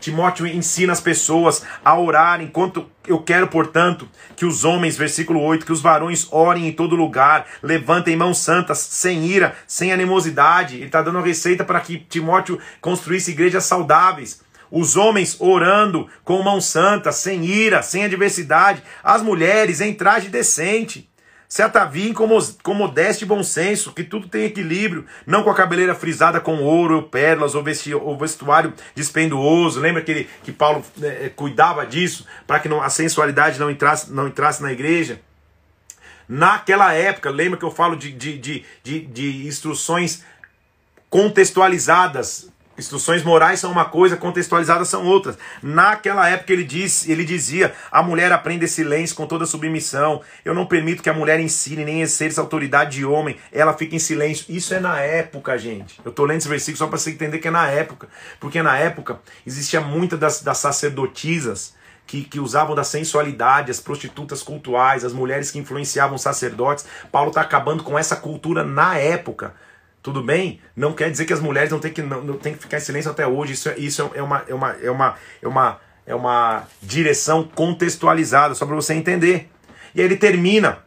[0.00, 5.64] Timóteo ensina as pessoas a orar, enquanto eu quero, portanto, que os homens, versículo 8,
[5.64, 10.76] que os varões orem em todo lugar, levantem mãos santas, sem ira, sem animosidade.
[10.76, 16.42] Ele está dando a receita para que Timóteo construísse igrejas saudáveis os homens orando com
[16.42, 21.08] mão santa, sem ira, sem adversidade, as mulheres em traje decente.
[21.48, 22.28] Se ataviem com,
[22.62, 26.56] com modéstia e bom senso, que tudo tem equilíbrio, não com a cabeleira frisada com
[26.56, 29.78] ouro, pérolas ou, vesti ou vestuário dispenduoso.
[29.78, 34.26] Lembra que, que Paulo é, cuidava disso para que não, a sensualidade não entrasse, não
[34.26, 35.20] entrasse na igreja?
[36.28, 40.24] Naquela época, lembra que eu falo de, de, de, de, de instruções
[41.08, 45.38] contextualizadas Instruções morais são uma coisa, contextualizadas são outras.
[45.62, 50.20] Naquela época ele, disse, ele dizia: a mulher aprende silêncio com toda submissão.
[50.44, 53.36] Eu não permito que a mulher ensine nem exerça autoridade de homem.
[53.52, 54.44] Ela fica em silêncio.
[54.48, 56.00] Isso é na época, gente.
[56.04, 58.08] Eu estou lendo esse versículo só para você entender que é na época.
[58.38, 61.74] Porque na época existia muita das, das sacerdotisas
[62.06, 66.86] que, que, usavam da sensualidade, as prostitutas cultuais, as mulheres que influenciavam sacerdotes.
[67.10, 69.54] Paulo está acabando com essa cultura na época.
[70.06, 70.60] Tudo bem?
[70.76, 72.80] Não quer dizer que as mulheres não têm que, não, não têm que ficar em
[72.80, 73.54] silêncio até hoje.
[73.54, 78.54] Isso, é, isso é, uma, é, uma, é, uma, é, uma, é uma direção contextualizada,
[78.54, 79.50] só para você entender.
[79.96, 80.78] E aí ele termina.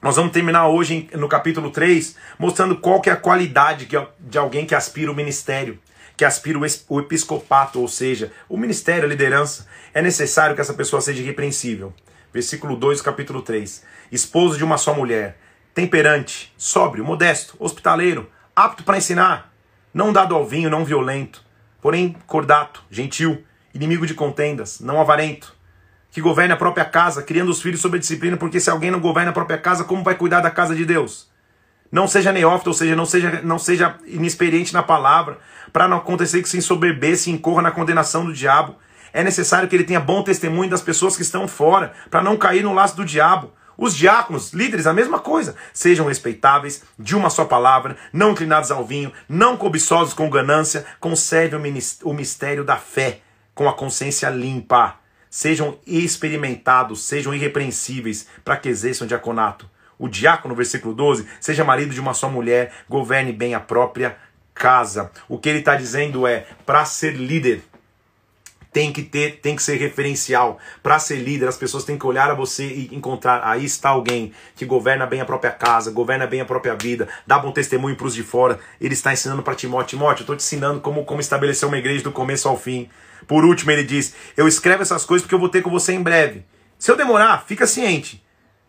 [0.00, 3.88] Nós vamos terminar hoje no capítulo 3, mostrando qual que é a qualidade
[4.20, 5.76] de alguém que aspira o ministério,
[6.16, 6.56] que aspira
[6.88, 9.66] o episcopato, ou seja, o ministério, a liderança.
[9.92, 11.92] É necessário que essa pessoa seja irrepreensível.
[12.32, 13.82] Versículo 2, capítulo 3.
[14.12, 15.36] Esposo de uma só mulher,
[15.74, 19.52] temperante, sóbrio, modesto, hospitaleiro, apto para ensinar,
[19.92, 21.42] não dado ao vinho, não violento,
[21.80, 23.44] porém cordato, gentil,
[23.74, 25.54] inimigo de contendas, não avarento,
[26.10, 29.00] que governe a própria casa, criando os filhos sob a disciplina, porque se alguém não
[29.00, 31.30] governa a própria casa, como vai cuidar da casa de Deus?
[31.90, 35.38] Não seja neófito, ou seja, não seja, não seja inexperiente na palavra,
[35.72, 38.76] para não acontecer que se ensoberbeça e incorra na condenação do diabo.
[39.12, 42.62] É necessário que ele tenha bom testemunho das pessoas que estão fora, para não cair
[42.62, 43.52] no laço do diabo.
[43.76, 45.56] Os diáconos, líderes, a mesma coisa.
[45.72, 51.74] Sejam respeitáveis, de uma só palavra, não inclinados ao vinho, não cobiçosos com ganância, conservem
[52.04, 53.20] o mistério da fé
[53.54, 54.96] com a consciência limpa.
[55.30, 59.68] Sejam experimentados, sejam irrepreensíveis, para que exerçam diaconato.
[59.98, 64.16] O diácono, versículo 12, seja marido de uma só mulher, governe bem a própria
[64.54, 65.10] casa.
[65.28, 67.62] O que ele está dizendo é: para ser líder,
[68.72, 70.58] tem que ter, tem que ser referencial.
[70.82, 74.32] Para ser líder, as pessoas têm que olhar a você e encontrar, aí está alguém
[74.56, 78.06] que governa bem a própria casa, governa bem a própria vida, dá bom testemunho para
[78.06, 78.58] os de fora.
[78.80, 82.02] Ele está ensinando para Timóteo, Timóteo, eu estou te ensinando como, como estabelecer uma igreja
[82.02, 82.88] do começo ao fim.
[83.26, 86.02] Por último, ele diz: Eu escrevo essas coisas porque eu vou ter com você em
[86.02, 86.44] breve.
[86.78, 88.22] Se eu demorar, fica ciente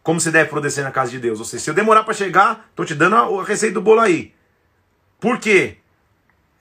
[0.04, 1.40] como você deve produzir na casa de Deus.
[1.40, 4.34] Ou seja, se eu demorar para chegar, estou te dando a receita do bolo aí.
[5.20, 5.78] Por quê?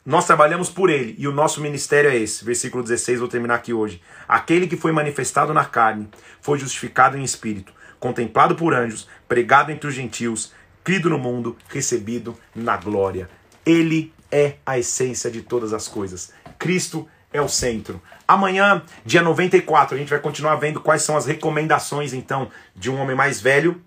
[0.04, 2.44] Nós trabalhamos por ele e o nosso ministério é esse.
[2.44, 4.02] Versículo 16, vou terminar aqui hoje.
[4.26, 6.08] Aquele que foi manifestado na carne,
[6.40, 12.36] foi justificado em espírito, contemplado por anjos, pregado entre os gentios, crido no mundo, recebido
[12.52, 13.30] na glória.
[13.64, 16.32] Ele é a essência de todas as coisas.
[16.58, 18.02] Cristo é o centro.
[18.26, 23.00] Amanhã, dia 94, a gente vai continuar vendo quais são as recomendações, então, de um
[23.00, 23.80] homem mais velho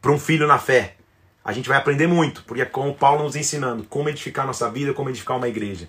[0.00, 0.95] para um filho na fé.
[1.46, 4.92] A gente vai aprender muito, porque é como Paulo nos ensinando como edificar nossa vida,
[4.92, 5.88] como edificar uma igreja.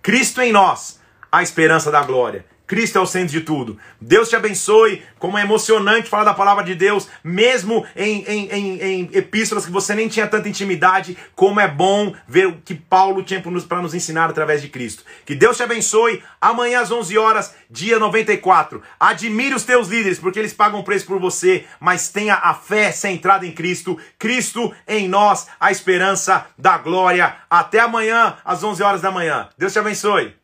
[0.00, 0.98] Cristo em nós,
[1.30, 2.46] a esperança da glória.
[2.66, 3.78] Cristo é o centro de tudo.
[4.00, 5.02] Deus te abençoe.
[5.18, 9.72] Como é emocionante falar da palavra de Deus, mesmo em, em, em, em epístolas que
[9.72, 11.16] você nem tinha tanta intimidade.
[11.34, 15.04] Como é bom ver o que Paulo tinha para nos, ensinar através de Cristo.
[15.26, 16.22] Que Deus te abençoe.
[16.40, 18.82] Amanhã às 11 horas, dia 94.
[18.98, 21.64] Admire os teus líderes, porque eles pagam preço por você.
[21.78, 23.98] Mas tenha a fé centrada em Cristo.
[24.18, 27.36] Cristo em nós, a esperança da glória.
[27.50, 29.48] Até amanhã às 11 horas da manhã.
[29.58, 30.43] Deus te abençoe.